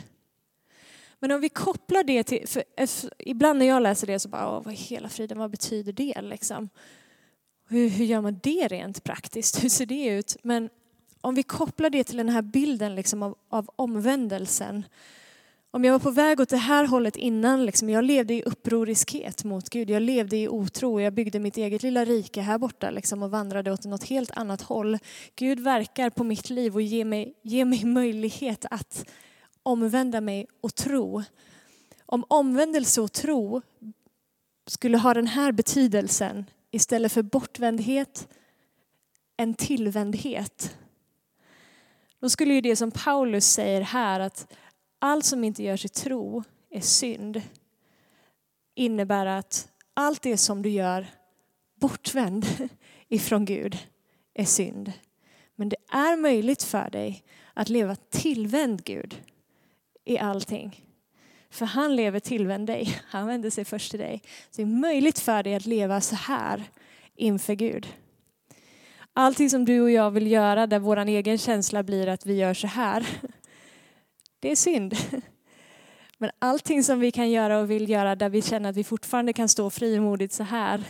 Men 1.18 1.30
om 1.30 1.40
vi 1.40 1.48
kopplar 1.48 2.04
det 2.04 2.24
till, 2.24 2.48
för 2.48 2.64
ibland 3.18 3.58
när 3.58 3.66
jag 3.66 3.82
läser 3.82 4.06
det 4.06 4.18
så 4.18 4.28
bara, 4.28 4.60
vad 4.60 4.74
hela 4.74 5.08
friden, 5.08 5.38
vad 5.38 5.50
betyder 5.50 5.92
det 5.92 6.22
liksom? 6.22 6.68
Hur, 7.74 7.88
hur 7.88 8.04
gör 8.04 8.20
man 8.20 8.40
det 8.42 8.68
rent 8.68 9.04
praktiskt? 9.04 9.58
Hur 9.64 9.68
ser 9.68 9.86
det 9.86 10.06
ut? 10.06 10.36
Men 10.42 10.70
om 11.20 11.34
vi 11.34 11.42
kopplar 11.42 11.90
det 11.90 12.04
till 12.04 12.16
den 12.16 12.28
här 12.28 12.42
bilden 12.42 12.94
liksom 12.94 13.22
av, 13.22 13.36
av 13.48 13.68
omvändelsen. 13.76 14.84
Om 15.70 15.84
jag 15.84 15.92
var 15.92 15.98
på 15.98 16.10
väg 16.10 16.40
åt 16.40 16.48
det 16.48 16.56
här 16.56 16.84
hållet 16.84 17.16
innan, 17.16 17.66
liksom, 17.66 17.90
jag 17.90 18.04
levde 18.04 18.34
i 18.34 18.42
upproriskhet 18.42 19.44
mot 19.44 19.70
Gud, 19.70 19.90
jag 19.90 20.02
levde 20.02 20.36
i 20.36 20.48
otro, 20.48 21.00
jag 21.00 21.12
byggde 21.12 21.38
mitt 21.38 21.56
eget 21.56 21.82
lilla 21.82 22.04
rike 22.04 22.40
här 22.40 22.58
borta 22.58 22.90
liksom, 22.90 23.22
och 23.22 23.30
vandrade 23.30 23.72
åt 23.72 23.84
något 23.84 24.04
helt 24.04 24.30
annat 24.30 24.62
håll. 24.62 24.98
Gud 25.36 25.60
verkar 25.60 26.10
på 26.10 26.24
mitt 26.24 26.50
liv 26.50 26.74
och 26.74 26.82
ger 26.82 27.04
mig, 27.04 27.34
ger 27.42 27.64
mig 27.64 27.84
möjlighet 27.84 28.64
att 28.70 29.04
omvända 29.62 30.20
mig 30.20 30.46
och 30.60 30.74
tro. 30.74 31.22
Om 32.06 32.24
omvändelse 32.28 33.00
och 33.00 33.12
tro 33.12 33.62
skulle 34.66 34.98
ha 34.98 35.14
den 35.14 35.26
här 35.26 35.52
betydelsen 35.52 36.44
istället 36.74 37.12
för 37.12 37.22
bortvändhet 37.22 38.28
en 39.36 39.54
tillvändhet. 39.54 40.76
Då 42.20 42.28
skulle 42.28 42.54
ju 42.54 42.60
det 42.60 42.76
som 42.76 42.90
Paulus 42.90 43.46
säger 43.46 43.80
här 43.80 44.20
att 44.20 44.52
allt 44.98 45.24
som 45.24 45.44
inte 45.44 45.62
görs 45.62 45.84
i 45.84 45.88
tro 45.88 46.44
är 46.70 46.80
synd 46.80 47.42
innebära 48.74 49.38
att 49.38 49.68
allt 49.94 50.22
det 50.22 50.36
som 50.36 50.62
du 50.62 50.68
gör 50.68 51.06
bortvänd 51.74 52.46
ifrån 53.08 53.44
Gud 53.44 53.78
är 54.34 54.44
synd. 54.44 54.92
Men 55.54 55.68
det 55.68 55.76
är 55.88 56.16
möjligt 56.16 56.62
för 56.62 56.90
dig 56.90 57.24
att 57.54 57.68
leva 57.68 57.96
tillvänd 57.96 58.84
Gud 58.84 59.22
i 60.04 60.18
allting. 60.18 60.84
För 61.54 61.66
han 61.66 61.96
lever 61.96 62.20
tillvänd 62.20 62.66
dig, 62.66 63.00
han 63.06 63.26
vänder 63.26 63.50
sig 63.50 63.64
först 63.64 63.90
till 63.90 64.00
dig. 64.00 64.22
Så 64.50 64.56
det 64.56 64.62
är 64.62 64.66
möjligt 64.66 65.18
för 65.18 65.42
dig 65.42 65.54
att 65.54 65.66
leva 65.66 66.00
så 66.00 66.16
här 66.16 66.64
inför 67.14 67.54
Gud. 67.54 67.88
Allting 69.12 69.50
som 69.50 69.64
du 69.64 69.80
och 69.80 69.90
jag 69.90 70.10
vill 70.10 70.26
göra 70.26 70.66
där 70.66 70.78
vår 70.78 70.96
egen 70.96 71.38
känsla 71.38 71.82
blir 71.82 72.06
att 72.06 72.26
vi 72.26 72.34
gör 72.34 72.54
så 72.54 72.66
här, 72.66 73.06
det 74.40 74.50
är 74.50 74.56
synd. 74.56 74.94
Men 76.18 76.30
allting 76.38 76.84
som 76.84 77.00
vi 77.00 77.10
kan 77.10 77.30
göra 77.30 77.58
och 77.58 77.70
vill 77.70 77.90
göra 77.90 78.16
där 78.16 78.28
vi 78.28 78.42
känner 78.42 78.70
att 78.70 78.76
vi 78.76 78.84
fortfarande 78.84 79.32
kan 79.32 79.48
stå 79.48 79.70
frimodigt 79.70 80.32
så 80.32 80.42
här, 80.42 80.84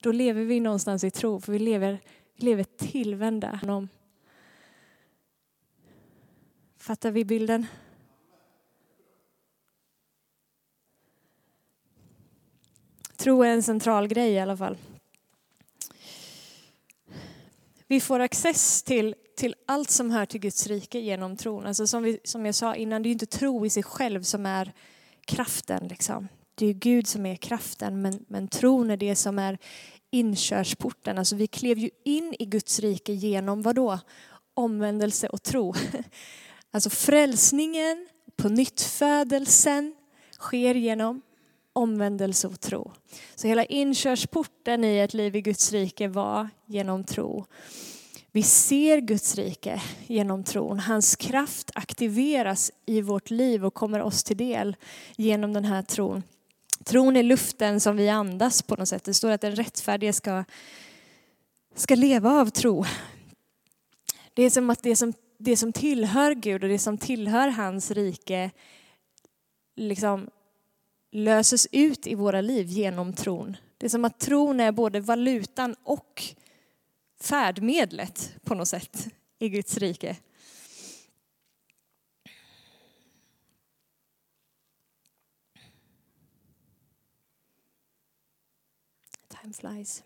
då 0.00 0.12
lever 0.12 0.44
vi 0.44 0.60
någonstans 0.60 1.04
i 1.04 1.10
tro, 1.10 1.40
för 1.40 1.52
vi 1.52 1.58
lever, 1.58 1.98
vi 2.36 2.44
lever 2.44 2.64
tillvända. 2.64 3.60
Fattar 6.78 7.10
vi 7.10 7.24
bilden? 7.24 7.66
Tro 13.16 13.42
är 13.42 13.48
en 13.48 13.62
central 13.62 14.08
grej 14.08 14.32
i 14.32 14.40
alla 14.40 14.56
fall. 14.56 14.76
Vi 17.86 18.00
får 18.00 18.20
access 18.20 18.82
till, 18.82 19.14
till 19.36 19.54
allt 19.66 19.90
som 19.90 20.10
hör 20.10 20.26
till 20.26 20.40
Guds 20.40 20.66
rike 20.66 20.98
genom 20.98 21.36
tron. 21.36 21.66
Alltså 21.66 21.86
som, 21.86 22.02
vi, 22.02 22.20
som 22.24 22.46
jag 22.46 22.54
sa 22.54 22.74
innan, 22.74 23.02
det 23.02 23.08
är 23.08 23.10
inte 23.10 23.26
tro 23.26 23.66
i 23.66 23.70
sig 23.70 23.82
själv 23.82 24.22
som 24.22 24.46
är 24.46 24.72
kraften. 25.24 25.88
Liksom. 25.88 26.28
Det 26.54 26.66
är 26.66 26.72
Gud 26.72 27.06
som 27.06 27.26
är 27.26 27.36
kraften, 27.36 28.02
men, 28.02 28.24
men 28.28 28.48
tron 28.48 28.90
är 28.90 28.96
det 28.96 29.16
som 29.16 29.38
är 29.38 29.58
inkörsporten. 30.10 31.18
Alltså 31.18 31.36
vi 31.36 31.46
klev 31.46 31.78
ju 31.78 31.90
in 32.04 32.34
i 32.38 32.44
Guds 32.44 32.80
rike 32.80 33.12
genom 33.12 33.62
vad 33.62 33.74
då? 33.74 33.98
Omvändelse 34.54 35.28
och 35.28 35.42
tro. 35.42 35.74
Alltså 36.70 36.90
frälsningen, 36.90 38.08
på 38.36 38.48
nyttfödelsen 38.48 39.94
sker 40.38 40.74
genom 40.74 41.22
omvändelse 41.74 42.48
och 42.48 42.60
tro. 42.60 42.92
Så 43.34 43.48
hela 43.48 43.64
inkörsporten 43.64 44.84
i 44.84 44.98
ett 44.98 45.14
liv 45.14 45.36
i 45.36 45.40
Guds 45.40 45.72
rike 45.72 46.08
var 46.08 46.48
genom 46.66 47.04
tro. 47.04 47.46
Vi 48.34 48.42
ser 48.42 49.00
Guds 49.00 49.34
rike 49.34 49.82
genom 50.06 50.44
tron. 50.44 50.80
Hans 50.80 51.16
kraft 51.16 51.70
aktiveras 51.74 52.72
i 52.86 53.00
vårt 53.00 53.30
liv 53.30 53.64
och 53.64 53.74
kommer 53.74 54.02
oss 54.02 54.24
till 54.24 54.36
del 54.36 54.76
genom 55.16 55.52
den 55.52 55.64
här 55.64 55.82
tron. 55.82 56.22
Tron 56.84 57.16
är 57.16 57.22
luften 57.22 57.80
som 57.80 57.96
vi 57.96 58.08
andas 58.08 58.62
på 58.62 58.76
något 58.76 58.88
sätt. 58.88 59.04
Det 59.04 59.14
står 59.14 59.30
att 59.30 59.40
den 59.40 59.56
rättfärdige 59.56 60.12
ska, 60.12 60.44
ska 61.74 61.94
leva 61.94 62.30
av 62.30 62.46
tro. 62.50 62.84
Det 64.34 64.42
är 64.42 64.50
som 64.50 64.70
att 64.70 64.82
det 64.82 64.96
som, 64.96 65.12
det 65.38 65.56
som 65.56 65.72
tillhör 65.72 66.34
Gud 66.34 66.62
och 66.62 66.70
det 66.70 66.78
som 66.78 66.98
tillhör 66.98 67.48
hans 67.48 67.90
rike 67.90 68.50
liksom 69.76 70.30
löses 71.14 71.68
ut 71.72 72.06
i 72.06 72.14
våra 72.14 72.40
liv 72.40 72.66
genom 72.66 73.12
tron. 73.12 73.56
Det 73.78 73.86
är 73.86 73.90
som 73.90 74.04
att 74.04 74.20
tron 74.20 74.60
är 74.60 74.72
både 74.72 75.00
valutan 75.00 75.76
och 75.82 76.22
färdmedlet 77.20 78.34
på 78.44 78.54
något 78.54 78.68
sätt 78.68 79.08
i 79.38 79.48
Guds 79.48 79.78
rike. 79.78 80.16
Time 89.28 89.52
flies. 89.52 90.02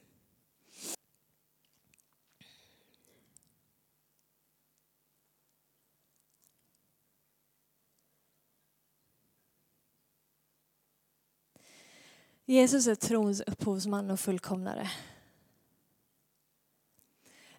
Jesus 12.51 12.87
är 12.87 12.95
trons 12.95 13.41
upphovsman 13.41 14.11
och 14.11 14.21
fullkomnare. 14.21 14.91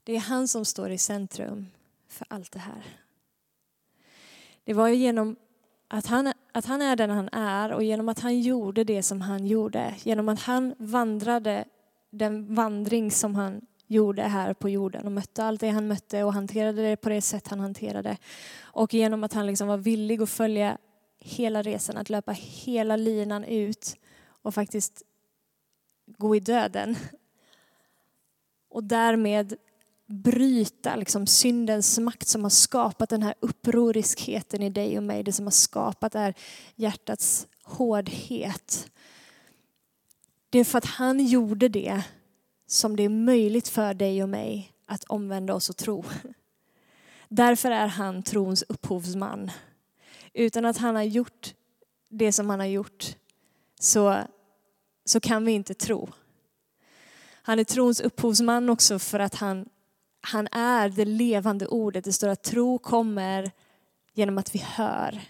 Det 0.03 0.15
är 0.15 0.19
han 0.19 0.47
som 0.47 0.65
står 0.65 0.89
i 0.91 0.97
centrum 0.97 1.67
för 2.07 2.27
allt 2.29 2.51
det 2.51 2.59
här. 2.59 2.83
Det 4.63 4.73
var 4.73 4.87
ju 4.87 4.95
genom 4.95 5.35
att 5.87 6.05
han, 6.05 6.33
att 6.51 6.65
han 6.65 6.81
är 6.81 6.95
den 6.95 7.09
han 7.09 7.29
är 7.31 7.71
och 7.71 7.83
genom 7.83 8.09
att 8.09 8.19
han 8.19 8.39
gjorde 8.39 8.83
det 8.83 9.03
som 9.03 9.21
han 9.21 9.47
gjorde, 9.47 9.95
genom 10.03 10.29
att 10.29 10.39
han 10.39 10.75
vandrade 10.77 11.65
den 12.09 12.55
vandring 12.55 13.11
som 13.11 13.35
han 13.35 13.61
gjorde 13.87 14.21
här 14.21 14.53
på 14.53 14.69
jorden 14.69 15.05
och 15.05 15.11
mötte 15.11 15.43
allt 15.43 15.61
det 15.61 15.69
han 15.69 15.87
mötte 15.87 16.23
och 16.23 16.33
hanterade 16.33 16.81
det 16.81 16.97
på 16.97 17.09
det 17.09 17.21
sätt 17.21 17.47
han 17.47 17.59
hanterade. 17.59 18.17
Och 18.59 18.93
genom 18.93 19.23
att 19.23 19.33
han 19.33 19.47
liksom 19.47 19.67
var 19.67 19.77
villig 19.77 20.21
att 20.21 20.29
följa 20.29 20.77
hela 21.19 21.61
resan, 21.61 21.97
att 21.97 22.09
löpa 22.09 22.31
hela 22.31 22.95
linan 22.95 23.43
ut 23.43 23.95
och 24.41 24.53
faktiskt 24.53 25.03
gå 26.17 26.35
i 26.35 26.39
döden. 26.39 26.95
Och 28.69 28.83
därmed 28.83 29.57
bryta 30.05 30.95
liksom 30.95 31.27
syndens 31.27 31.99
makt 31.99 32.27
som 32.27 32.43
har 32.43 32.49
skapat 32.49 33.09
den 33.09 33.23
här 33.23 33.33
upproriskheten 33.39 34.63
i 34.63 34.69
dig 34.69 34.97
och 34.97 35.03
mig. 35.03 35.23
Det 35.23 35.33
som 35.33 35.45
har 35.45 35.51
skapat 35.51 36.11
det 36.11 36.19
här 36.19 36.33
hjärtats 36.75 37.47
hårdhet. 37.63 38.91
Det 40.49 40.59
är 40.59 40.63
för 40.63 40.77
att 40.77 40.85
han 40.85 41.25
gjorde 41.25 41.69
det 41.69 42.03
som 42.67 42.95
det 42.95 43.03
är 43.03 43.09
möjligt 43.09 43.67
för 43.67 43.93
dig 43.93 44.23
och 44.23 44.29
mig 44.29 44.73
att 44.85 45.03
omvända 45.03 45.53
oss 45.53 45.69
och 45.69 45.77
tro. 45.77 46.03
Därför 47.29 47.71
är 47.71 47.87
han 47.87 48.23
trons 48.23 48.63
upphovsman. 48.69 49.51
Utan 50.33 50.65
att 50.65 50.77
han 50.77 50.95
har 50.95 51.03
gjort 51.03 51.53
det 52.09 52.31
som 52.31 52.49
han 52.49 52.59
har 52.59 52.67
gjort 52.67 53.15
så, 53.79 54.23
så 55.05 55.19
kan 55.19 55.45
vi 55.45 55.51
inte 55.51 55.73
tro. 55.73 56.09
Han 57.31 57.59
är 57.59 57.63
trons 57.63 57.99
upphovsman 57.99 58.69
också 58.69 58.99
för 58.99 59.19
att 59.19 59.35
han, 59.35 59.69
han 60.21 60.47
är 60.51 60.89
det 60.89 61.05
levande 61.05 61.67
ordet. 61.67 62.05
Det 62.05 62.13
står 62.13 62.27
att 62.27 62.43
tro 62.43 62.77
kommer 62.77 63.51
genom 64.13 64.37
att 64.37 64.55
vi 64.55 64.59
hör 64.59 65.21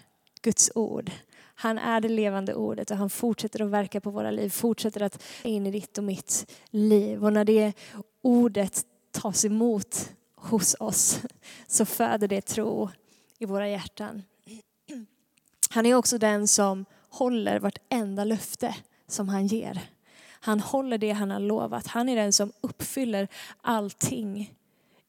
Guds 0.42 0.70
ord. 0.74 1.10
Han 1.54 1.78
är 1.78 2.00
det 2.00 2.08
levande 2.08 2.54
ordet 2.54 2.90
och 2.90 2.96
han 2.96 3.10
fortsätter 3.10 3.62
att 3.62 3.70
verka 3.70 4.00
på 4.00 4.10
våra 4.10 4.30
liv, 4.30 4.50
fortsätter 4.50 5.02
att 5.02 5.22
in 5.42 5.66
i 5.66 5.70
ditt 5.70 5.98
och 5.98 6.04
mitt 6.04 6.52
liv. 6.70 7.24
Och 7.24 7.32
när 7.32 7.44
det 7.44 7.72
ordet 8.22 8.86
tas 9.10 9.44
emot 9.44 10.10
hos 10.34 10.76
oss 10.80 11.20
så 11.66 11.84
föder 11.84 12.28
det 12.28 12.40
tro 12.40 12.90
i 13.38 13.44
våra 13.44 13.68
hjärtan. 13.68 14.22
Han 15.70 15.86
är 15.86 15.94
också 15.94 16.18
den 16.18 16.48
som 16.48 16.84
håller 17.10 17.58
vartenda 17.58 18.24
löfte 18.24 18.74
som 19.06 19.28
han 19.28 19.46
ger. 19.46 19.80
Han 20.40 20.60
håller 20.60 20.98
det 20.98 21.10
han 21.10 21.30
har 21.30 21.40
lovat. 21.40 21.86
Han 21.86 22.08
är 22.08 22.16
den 22.16 22.32
som 22.32 22.52
uppfyller 22.60 23.28
allting. 23.60 24.54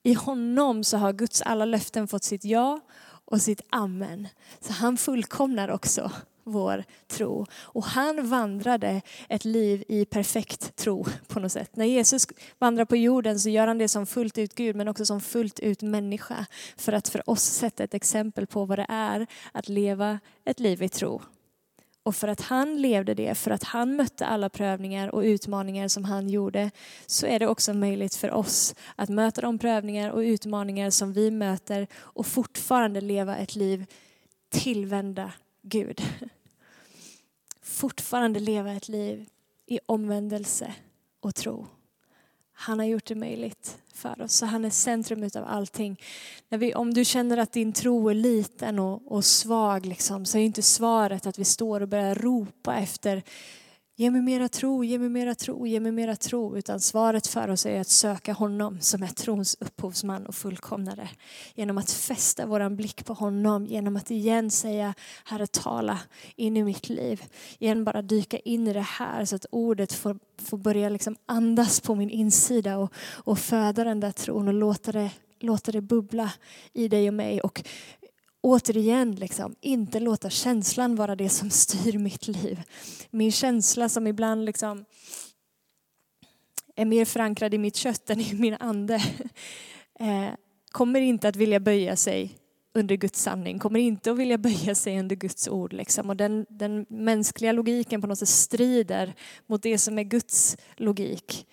I 0.03 0.13
honom 0.13 0.83
så 0.83 0.97
har 0.97 1.13
Guds 1.13 1.41
alla 1.41 1.65
löften 1.65 2.07
fått 2.07 2.23
sitt 2.23 2.45
ja 2.45 2.79
och 3.25 3.41
sitt 3.41 3.61
amen. 3.69 4.27
Så 4.59 4.73
han 4.73 4.97
fullkomnar 4.97 5.69
också 5.69 6.11
vår 6.43 6.83
tro. 7.07 7.45
Och 7.53 7.83
han 7.83 8.29
vandrade 8.29 9.01
ett 9.29 9.45
liv 9.45 9.83
i 9.87 10.05
perfekt 10.05 10.75
tro 10.75 11.05
på 11.27 11.39
något 11.39 11.51
sätt. 11.51 11.75
När 11.75 11.85
Jesus 11.85 12.27
vandrar 12.59 12.85
på 12.85 12.95
jorden 12.95 13.39
så 13.39 13.49
gör 13.49 13.67
han 13.67 13.77
det 13.77 13.87
som 13.87 14.05
fullt 14.05 14.37
ut 14.37 14.55
Gud 14.55 14.75
men 14.75 14.87
också 14.87 15.05
som 15.05 15.21
fullt 15.21 15.59
ut 15.59 15.81
människa. 15.81 16.45
För 16.77 16.93
att 16.93 17.07
för 17.07 17.29
oss 17.29 17.43
sätta 17.43 17.83
ett 17.83 17.93
exempel 17.93 18.47
på 18.47 18.65
vad 18.65 18.79
det 18.79 18.85
är 18.89 19.27
att 19.51 19.69
leva 19.69 20.19
ett 20.45 20.59
liv 20.59 20.83
i 20.83 20.89
tro. 20.89 21.21
Och 22.03 22.15
för 22.15 22.27
att 22.27 22.41
han 22.41 22.81
levde 22.81 23.13
det, 23.13 23.35
för 23.35 23.51
att 23.51 23.63
han 23.63 23.95
mötte 23.95 24.25
alla 24.25 24.49
prövningar 24.49 25.15
och 25.15 25.21
utmaningar 25.21 25.87
som 25.87 26.05
han 26.05 26.29
gjorde, 26.29 26.71
så 27.05 27.25
är 27.27 27.39
det 27.39 27.47
också 27.47 27.73
möjligt 27.73 28.15
för 28.15 28.31
oss 28.31 28.75
att 28.95 29.09
möta 29.09 29.41
de 29.41 29.59
prövningar 29.59 30.09
och 30.09 30.19
utmaningar 30.19 30.89
som 30.89 31.13
vi 31.13 31.31
möter 31.31 31.87
och 31.93 32.27
fortfarande 32.27 33.01
leva 33.01 33.37
ett 33.37 33.55
liv 33.55 33.85
tillvända 34.49 35.33
Gud. 35.61 36.01
Fortfarande 37.61 38.39
leva 38.39 38.71
ett 38.71 38.89
liv 38.89 39.29
i 39.65 39.79
omvändelse 39.85 40.73
och 41.19 41.35
tro. 41.35 41.67
Han 42.61 42.79
har 42.79 42.85
gjort 42.85 43.05
det 43.05 43.15
möjligt 43.15 43.77
för 43.93 44.21
oss. 44.21 44.33
Så 44.33 44.45
han 44.45 44.65
är 44.65 44.69
centrum 44.69 45.23
av 45.23 45.45
allting. 45.47 45.99
När 46.49 46.57
vi, 46.57 46.73
om 46.73 46.93
du 46.93 47.05
känner 47.05 47.37
att 47.37 47.51
din 47.51 47.73
tro 47.73 48.09
är 48.09 48.13
liten 48.13 48.79
och, 48.79 49.11
och 49.11 49.25
svag 49.25 49.85
liksom, 49.85 50.25
så 50.25 50.37
är 50.37 50.41
inte 50.41 50.61
svaret 50.61 51.25
att 51.25 51.39
vi 51.39 51.45
står 51.45 51.81
och 51.81 51.87
börjar 51.87 52.15
ropa 52.15 52.75
efter 52.75 53.23
Ge 54.01 54.11
mig 54.11 54.21
mera 54.21 54.49
tro, 54.49 54.83
ge 54.83 54.99
mig 54.99 55.09
mera 55.09 55.35
tro, 55.35 55.67
ge 55.67 55.79
mig 55.79 55.91
mera 55.91 56.15
tro. 56.15 56.57
Utan 56.57 56.79
svaret 56.79 57.27
för 57.27 57.49
oss 57.49 57.65
är 57.65 57.79
att 57.79 57.87
söka 57.87 58.33
honom 58.33 58.79
som 58.79 59.03
är 59.03 59.07
trons 59.07 59.57
upphovsman 59.59 60.25
och 60.25 60.35
fullkomnare. 60.35 61.09
Genom 61.55 61.77
att 61.77 61.91
fästa 61.91 62.45
våran 62.45 62.75
blick 62.75 63.05
på 63.05 63.13
honom, 63.13 63.65
genom 63.65 63.95
att 63.95 64.11
igen 64.11 64.51
säga 64.51 64.93
Herre 65.25 65.47
tala 65.47 65.99
in 66.35 66.57
i 66.57 66.63
mitt 66.63 66.89
liv. 66.89 67.23
Igen 67.59 67.83
bara 67.83 68.01
dyka 68.01 68.37
in 68.37 68.67
i 68.67 68.73
det 68.73 68.79
här 68.79 69.25
så 69.25 69.35
att 69.35 69.45
ordet 69.51 69.93
får, 69.93 70.19
får 70.37 70.57
börja 70.57 70.89
liksom 70.89 71.15
andas 71.25 71.81
på 71.81 71.95
min 71.95 72.09
insida 72.09 72.77
och, 72.77 72.93
och 73.23 73.39
föda 73.39 73.83
den 73.83 73.99
där 73.99 74.11
tron 74.11 74.47
och 74.47 74.53
låta 74.53 74.91
det 74.91 75.11
låta 75.43 75.71
det 75.71 75.81
bubbla 75.81 76.33
i 76.73 76.87
dig 76.87 77.07
och 77.07 77.13
mig. 77.13 77.41
Och 77.41 77.63
återigen, 78.41 79.11
liksom, 79.11 79.55
inte 79.61 79.99
låta 79.99 80.29
känslan 80.29 80.95
vara 80.95 81.15
det 81.15 81.29
som 81.29 81.49
styr 81.49 81.97
mitt 81.97 82.27
liv. 82.27 82.61
Min 83.09 83.31
känsla 83.31 83.89
som 83.89 84.07
ibland 84.07 84.45
liksom 84.45 84.85
är 86.75 86.85
mer 86.85 87.05
förankrad 87.05 87.53
i 87.53 87.57
mitt 87.57 87.75
kött 87.75 88.09
än 88.09 88.21
i 88.21 88.33
min 88.33 88.55
ande 88.59 88.95
eh, 89.99 90.29
kommer 90.71 91.01
inte 91.01 91.27
att 91.27 91.35
vilja 91.35 91.59
böja 91.59 91.95
sig 91.95 92.37
under 92.73 92.95
Guds 92.95 93.21
sanning, 93.21 93.59
kommer 93.59 93.79
inte 93.79 94.11
att 94.11 94.17
vilja 94.17 94.37
böja 94.37 94.75
sig 94.75 94.99
under 94.99 95.15
Guds 95.15 95.47
ord. 95.47 95.73
Liksom. 95.73 96.09
Och 96.09 96.17
den, 96.17 96.45
den 96.49 96.85
mänskliga 96.89 97.51
logiken 97.51 98.01
på 98.01 98.07
något 98.07 98.19
sätt 98.19 98.29
strider 98.29 99.13
mot 99.47 99.63
det 99.63 99.77
som 99.77 99.99
är 99.99 100.03
Guds 100.03 100.57
logik. 100.75 101.47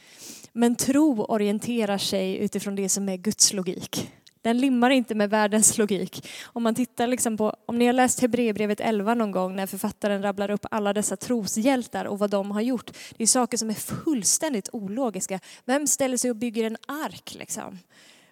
Men 0.53 0.77
tro 0.77 1.24
orienterar 1.24 1.98
sig 1.98 2.37
utifrån 2.37 2.77
det 2.77 2.88
som 2.88 3.09
är 3.09 3.16
Guds 3.16 3.53
logik. 3.53 4.11
Den 4.42 4.59
limmar 4.59 4.90
inte 4.90 5.14
med 5.14 5.31
världens 5.31 5.79
logik. 5.79 6.29
Om 6.44 6.62
man 6.62 6.74
tittar 6.74 7.07
liksom 7.07 7.37
på, 7.37 7.57
om 7.66 7.79
ni 7.79 7.87
har 7.87 7.92
läst 7.92 8.20
Hebreerbrevet 8.20 8.81
11 8.81 9.14
någon 9.14 9.31
gång 9.31 9.57
när 9.57 9.66
författaren 9.66 10.22
rabblar 10.22 10.51
upp 10.51 10.66
alla 10.70 10.92
dessa 10.92 11.16
troshjältar 11.16 12.05
och 12.05 12.18
vad 12.18 12.31
de 12.31 12.51
har 12.51 12.61
gjort. 12.61 12.90
Det 13.16 13.22
är 13.22 13.27
saker 13.27 13.57
som 13.57 13.70
är 13.70 13.74
fullständigt 13.74 14.68
ologiska. 14.72 15.40
Vem 15.64 15.87
ställer 15.87 16.16
sig 16.16 16.31
och 16.31 16.37
bygger 16.37 16.64
en 16.64 16.77
ark 16.87 17.35
liksom? 17.38 17.79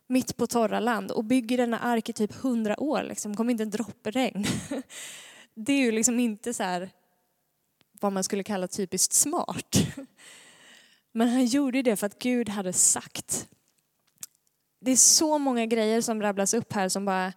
mitt 0.08 0.36
på 0.36 0.46
torra 0.46 0.80
land 0.80 1.10
och 1.10 1.24
bygger 1.24 1.56
denna 1.56 1.78
ark 1.78 2.08
i 2.08 2.12
typ 2.12 2.34
hundra 2.34 2.80
år. 2.80 3.02
Liksom, 3.02 3.36
kommer 3.36 3.50
inte 3.50 3.62
en 3.62 3.70
droppe 3.70 4.10
regn. 4.10 4.46
Det 5.54 5.72
är 5.72 5.78
ju 5.78 5.92
liksom 5.92 6.20
inte 6.20 6.54
så 6.54 6.62
här 6.62 6.90
vad 8.00 8.12
man 8.12 8.24
skulle 8.24 8.42
kalla 8.42 8.68
typiskt 8.68 9.12
smart. 9.12 9.76
Men 11.12 11.28
han 11.28 11.46
gjorde 11.46 11.82
det 11.82 11.96
för 11.96 12.06
att 12.06 12.18
Gud 12.18 12.48
hade 12.48 12.72
sagt. 12.72 13.48
Det 14.86 14.92
är 14.92 14.96
så 14.96 15.38
många 15.38 15.66
grejer 15.66 16.00
som 16.00 16.22
rabblas 16.22 16.54
upp 16.54 16.72
här 16.72 16.88
som 16.88 17.04
bara, 17.04 17.32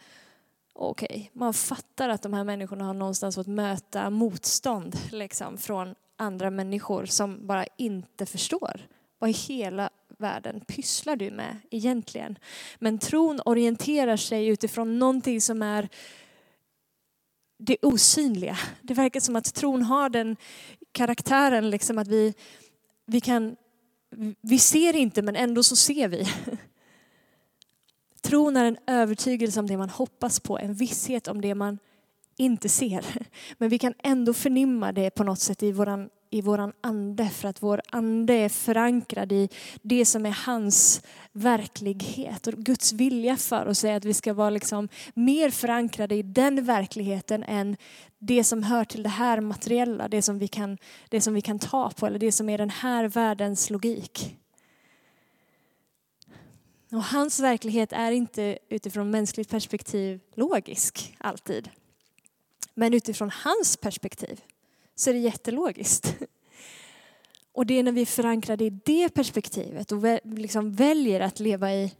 okej, 0.73 1.07
okay, 1.11 1.27
man 1.33 1.53
fattar 1.53 2.09
att 2.09 2.21
de 2.21 2.33
här 2.33 2.43
människorna 2.43 2.85
har 2.85 2.93
någonstans 2.93 3.35
fått 3.35 3.47
möta 3.47 4.09
motstånd 4.09 4.95
liksom, 5.11 5.57
från 5.57 5.95
andra 6.15 6.49
människor 6.49 7.05
som 7.05 7.47
bara 7.47 7.65
inte 7.77 8.25
förstår. 8.25 8.87
Vad 9.19 9.29
i 9.29 9.33
hela 9.33 9.89
världen 10.17 10.61
pysslar 10.67 11.15
du 11.15 11.31
med 11.31 11.57
egentligen? 11.71 12.37
Men 12.79 12.99
tron 12.99 13.41
orienterar 13.45 14.17
sig 14.17 14.47
utifrån 14.47 14.99
någonting 14.99 15.41
som 15.41 15.61
är 15.61 15.89
det 17.57 17.77
osynliga. 17.81 18.57
Det 18.81 18.93
verkar 18.93 19.19
som 19.19 19.35
att 19.35 19.53
tron 19.53 19.81
har 19.81 20.09
den 20.09 20.37
karaktären 20.91 21.69
liksom 21.69 21.97
att 21.97 22.07
vi, 22.07 22.33
vi 23.05 23.21
kan, 23.21 23.55
vi 24.41 24.59
ser 24.59 24.95
inte 24.95 25.21
men 25.21 25.35
ändå 25.35 25.63
så 25.63 25.75
ser 25.75 26.07
vi. 26.07 26.27
Tron 28.29 28.57
är 28.57 28.65
en 28.65 28.77
övertygelse 28.87 29.59
om 29.59 29.67
det 29.67 29.77
man 29.77 29.89
hoppas 29.89 30.39
på, 30.39 30.59
en 30.59 30.73
visshet 30.73 31.27
om 31.27 31.41
det 31.41 31.55
man 31.55 31.79
inte 32.37 32.69
ser. 32.69 33.05
Men 33.57 33.69
vi 33.69 33.79
kan 33.79 33.93
ändå 34.03 34.33
förnimma 34.33 34.91
det 34.91 35.09
på 35.09 35.23
något 35.23 35.39
sätt 35.39 35.63
i 35.63 35.71
våran 35.71 36.09
i 36.29 36.41
våran 36.41 36.73
ande 36.81 37.29
för 37.29 37.47
att 37.47 37.63
vår 37.63 37.81
ande 37.89 38.33
är 38.33 38.49
förankrad 38.49 39.31
i 39.31 39.49
det 39.81 40.05
som 40.05 40.25
är 40.25 40.45
hans 40.45 41.01
verklighet. 41.31 42.47
Och 42.47 42.53
Guds 42.53 42.93
vilja 42.93 43.37
för 43.37 43.65
oss 43.65 43.83
är 43.83 43.95
att 43.95 44.05
vi 44.05 44.13
ska 44.13 44.33
vara 44.33 44.49
liksom 44.49 44.89
mer 45.13 45.49
förankrade 45.49 46.15
i 46.15 46.23
den 46.23 46.65
verkligheten 46.65 47.43
än 47.43 47.77
det 48.19 48.43
som 48.43 48.63
hör 48.63 48.85
till 48.85 49.03
det 49.03 49.09
här 49.09 49.41
materiella, 49.41 50.07
det 50.07 50.21
som 50.21 50.39
vi 50.39 50.47
kan, 50.47 50.77
det 51.09 51.21
som 51.21 51.33
vi 51.33 51.41
kan 51.41 51.59
ta 51.59 51.89
på 51.89 52.07
eller 52.07 52.19
det 52.19 52.31
som 52.31 52.49
är 52.49 52.57
den 52.57 52.69
här 52.69 53.07
världens 53.07 53.69
logik. 53.69 54.35
Och 56.91 57.03
hans 57.03 57.39
verklighet 57.39 57.93
är 57.93 58.11
inte 58.11 58.57
utifrån 58.69 59.11
mänskligt 59.11 59.49
perspektiv 59.49 60.19
logisk 60.35 61.15
alltid. 61.17 61.69
Men 62.73 62.93
utifrån 62.93 63.31
hans 63.33 63.77
perspektiv 63.77 64.41
så 64.95 65.09
är 65.09 65.13
det 65.13 65.19
jättelogiskt. 65.19 66.15
Och 67.51 67.65
det 67.65 67.73
är 67.73 67.83
när 67.83 67.91
vi 67.91 68.01
är 68.01 68.05
förankrade 68.05 68.65
i 68.65 68.69
det 68.69 69.09
perspektivet 69.09 69.91
och 69.91 70.03
liksom 70.23 70.71
väljer 70.71 71.19
att 71.19 71.39
leva 71.39 71.73
i 71.73 71.95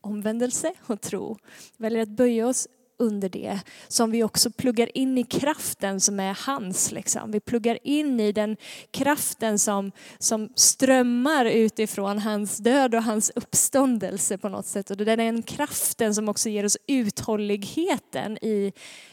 omvändelse 0.00 0.72
och 0.80 1.00
tro, 1.00 1.38
väljer 1.76 2.02
att 2.02 2.08
böja 2.08 2.46
oss 2.46 2.68
under 2.98 3.28
det 3.28 3.60
som 3.88 4.10
vi 4.10 4.22
också 4.22 4.50
pluggar 4.50 4.98
in 4.98 5.18
i 5.18 5.24
kraften 5.24 6.00
som 6.00 6.20
är 6.20 6.38
hans. 6.46 6.92
Liksom. 6.92 7.30
Vi 7.30 7.40
pluggar 7.40 7.78
in 7.82 8.20
i 8.20 8.32
den 8.32 8.56
kraften 8.90 9.58
som, 9.58 9.92
som 10.18 10.48
strömmar 10.54 11.44
utifrån 11.44 12.18
hans 12.18 12.56
död 12.56 12.94
och 12.94 13.02
hans 13.02 13.32
uppståndelse 13.34 14.38
på 14.38 14.48
något 14.48 14.66
sätt. 14.66 14.90
Och 14.90 14.96
det 14.96 15.12
är 15.12 15.16
den 15.16 15.42
kraften 15.42 16.14
som 16.14 16.28
också 16.28 16.48
ger 16.48 16.64
oss 16.64 16.76
uthålligheten 16.86 18.38
i 18.44 18.72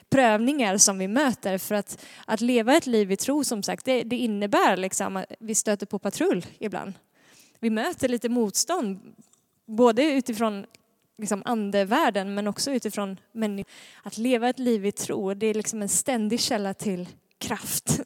prövningar 0.09 0.77
som 0.77 0.97
vi 0.97 1.07
möter. 1.07 1.57
För 1.57 1.75
att, 1.75 2.05
att 2.25 2.41
leva 2.41 2.75
ett 2.75 2.87
liv 2.87 3.11
i 3.11 3.15
tro 3.15 3.43
som 3.43 3.63
sagt, 3.63 3.85
det, 3.85 4.03
det 4.03 4.17
innebär 4.17 4.77
liksom 4.77 5.17
att 5.17 5.25
vi 5.39 5.55
stöter 5.55 5.85
på 5.85 5.99
patrull 5.99 6.45
ibland. 6.59 6.93
Vi 7.59 7.69
möter 7.69 8.09
lite 8.09 8.29
motstånd, 8.29 8.99
både 9.65 10.03
utifrån 10.03 10.65
liksom 11.17 11.41
andevärlden 11.45 12.33
men 12.33 12.47
också 12.47 12.71
utifrån 12.71 13.19
människor. 13.31 13.71
Att 14.03 14.17
leva 14.17 14.49
ett 14.49 14.59
liv 14.59 14.85
i 14.85 14.91
tro, 14.91 15.33
det 15.33 15.47
är 15.47 15.53
liksom 15.53 15.81
en 15.81 15.89
ständig 15.89 16.39
källa 16.39 16.73
till 16.73 17.09
kraft. 17.37 18.01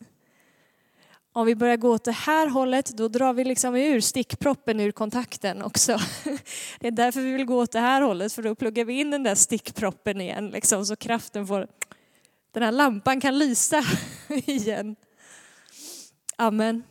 Om 1.34 1.46
vi 1.46 1.56
börjar 1.56 1.78
gå 1.78 1.94
åt 1.94 2.04
det 2.04 2.12
här 2.12 2.48
hållet, 2.48 2.98
då 2.98 3.08
drar 3.08 3.34
vi 3.34 3.44
liksom 3.44 3.76
ur 3.76 4.00
stickproppen 4.02 4.80
ur 4.80 4.92
kontakten 4.92 5.62
också. 5.62 6.00
Det 6.80 6.88
är 6.88 6.92
därför 6.92 7.22
vi 7.22 7.32
vill 7.32 7.46
gå 7.46 7.62
åt 7.62 7.72
det 7.72 7.80
här 7.80 8.02
hållet, 8.02 8.34
för 8.34 8.44
då 8.44 8.56
pluggar 8.56 8.86
vi 8.86 9.00
in 9.00 9.12
den 9.12 9.24
där 9.24 9.36
stickproppen 9.36 10.22
igen, 10.22 10.50
liksom, 10.50 10.86
så 10.86 10.96
kraften 10.96 11.48
får... 11.48 11.68
Den 12.52 12.64
här 12.64 12.72
lampan 12.72 13.22
kan 13.22 13.38
lysa 13.38 13.84
igen. 14.30 14.96
Amen. 16.36 16.84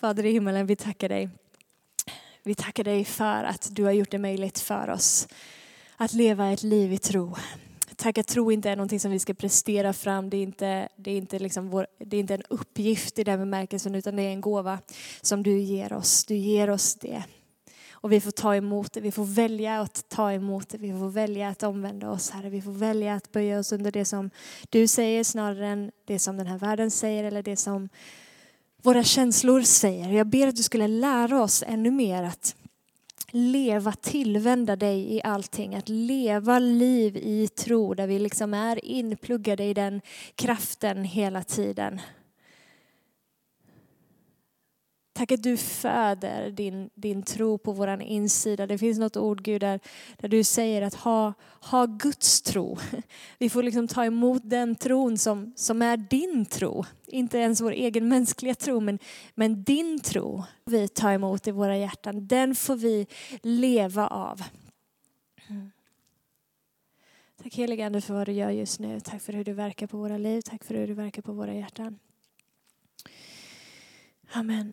Fader 0.00 0.26
i 0.26 0.32
himmelen, 0.32 0.66
vi 0.66 0.76
tackar 0.76 1.08
dig. 1.08 1.28
Vi 2.42 2.54
tackar 2.54 2.84
dig 2.84 3.04
för 3.04 3.44
att 3.44 3.68
du 3.70 3.84
har 3.84 3.92
gjort 3.92 4.10
det 4.10 4.18
möjligt 4.18 4.58
för 4.58 4.90
oss 4.90 5.28
att 5.96 6.12
leva 6.12 6.52
ett 6.52 6.62
liv 6.62 6.92
i 6.92 6.98
tro. 6.98 7.36
Tack 7.96 8.18
att 8.18 8.26
tro 8.26 8.52
inte 8.52 8.70
är 8.70 8.76
någonting 8.76 9.00
som 9.00 9.10
vi 9.10 9.18
ska 9.18 9.34
prestera 9.34 9.92
fram. 9.92 10.30
Det 10.30 10.36
är 10.36 10.42
inte, 10.42 10.88
det 10.96 11.10
är 11.10 11.16
inte, 11.16 11.38
liksom 11.38 11.68
vår, 11.68 11.86
det 11.98 12.16
är 12.16 12.20
inte 12.20 12.34
en 12.34 12.42
uppgift 12.48 13.18
i 13.18 13.24
den 13.24 13.38
bemärkelsen 13.38 13.94
utan 13.94 14.16
det 14.16 14.22
är 14.22 14.30
en 14.30 14.40
gåva 14.40 14.78
som 15.20 15.42
du 15.42 15.58
ger 15.58 15.92
oss. 15.92 16.24
Du 16.24 16.36
ger 16.36 16.70
oss 16.70 16.94
det. 16.94 17.22
Och 17.92 18.12
vi 18.12 18.20
får 18.20 18.30
ta 18.30 18.56
emot 18.56 18.92
det, 18.92 19.00
vi 19.00 19.12
får 19.12 19.24
välja 19.24 19.80
att 19.80 20.08
ta 20.08 20.32
emot 20.32 20.68
det, 20.68 20.78
vi 20.78 20.92
får 20.92 21.10
välja 21.10 21.48
att 21.48 21.62
omvända 21.62 22.10
oss 22.10 22.30
Herre. 22.30 22.50
Vi 22.50 22.62
får 22.62 22.72
välja 22.72 23.14
att 23.14 23.32
böja 23.32 23.58
oss 23.58 23.72
under 23.72 23.90
det 23.90 24.04
som 24.04 24.30
du 24.70 24.86
säger 24.86 25.24
snarare 25.24 25.66
än 25.66 25.92
det 26.04 26.18
som 26.18 26.36
den 26.36 26.46
här 26.46 26.58
världen 26.58 26.90
säger 26.90 27.24
eller 27.24 27.42
det 27.42 27.56
som 27.56 27.88
våra 28.82 29.04
känslor 29.04 29.62
säger. 29.62 30.12
Jag 30.12 30.26
ber 30.26 30.46
att 30.46 30.56
du 30.56 30.62
skulle 30.62 30.88
lära 30.88 31.42
oss 31.42 31.64
ännu 31.66 31.90
mer 31.90 32.22
att 32.22 32.54
leva, 33.30 33.92
tillvända 33.92 34.76
dig 34.76 35.14
i 35.14 35.22
allting. 35.22 35.74
Att 35.74 35.88
leva 35.88 36.58
liv 36.58 37.16
i 37.16 37.48
tro 37.48 37.94
där 37.94 38.06
vi 38.06 38.18
liksom 38.18 38.54
är 38.54 38.84
inpluggade 38.84 39.64
i 39.64 39.74
den 39.74 40.00
kraften 40.34 41.04
hela 41.04 41.42
tiden. 41.42 42.00
Tack 45.12 45.32
att 45.32 45.42
du 45.42 45.56
föder 45.56 46.50
din, 46.50 46.90
din 46.94 47.22
tro 47.22 47.58
på 47.58 47.72
vår 47.72 48.02
insida. 48.02 48.66
Det 48.66 48.78
finns 48.78 48.98
något 48.98 49.16
ord 49.16 49.42
Gud 49.42 49.60
där, 49.60 49.80
där 50.18 50.28
du 50.28 50.44
säger 50.44 50.82
att 50.82 50.94
ha, 50.94 51.32
ha 51.60 51.86
Guds 51.86 52.42
tro. 52.42 52.78
Vi 53.38 53.50
får 53.50 53.62
liksom 53.62 53.88
ta 53.88 54.04
emot 54.04 54.42
den 54.44 54.76
tron 54.76 55.18
som, 55.18 55.52
som 55.56 55.82
är 55.82 55.96
din 55.96 56.46
tro. 56.46 56.84
Inte 57.06 57.38
ens 57.38 57.60
vår 57.60 57.72
egen 57.72 58.08
mänskliga 58.08 58.54
tro 58.54 58.80
men, 58.80 58.98
men 59.34 59.64
din 59.64 60.00
tro 60.00 60.44
vi 60.64 60.88
tar 60.88 61.12
emot 61.12 61.46
i 61.46 61.50
våra 61.50 61.76
hjärtan. 61.76 62.26
Den 62.26 62.54
får 62.54 62.76
vi 62.76 63.06
leva 63.42 64.06
av. 64.06 64.42
Mm. 65.48 65.70
Tack 67.42 67.54
helige 67.54 67.86
Ande 67.86 68.00
för 68.00 68.14
vad 68.14 68.26
du 68.28 68.32
gör 68.32 68.50
just 68.50 68.80
nu. 68.80 69.00
Tack 69.00 69.22
för 69.22 69.32
hur 69.32 69.44
du 69.44 69.52
verkar 69.52 69.86
på 69.86 69.96
våra 69.96 70.18
liv. 70.18 70.40
Tack 70.40 70.64
för 70.64 70.74
hur 70.74 70.86
du 70.86 70.94
verkar 70.94 71.22
på 71.22 71.32
våra 71.32 71.54
hjärtan. 71.54 71.98
Amen. 74.32 74.72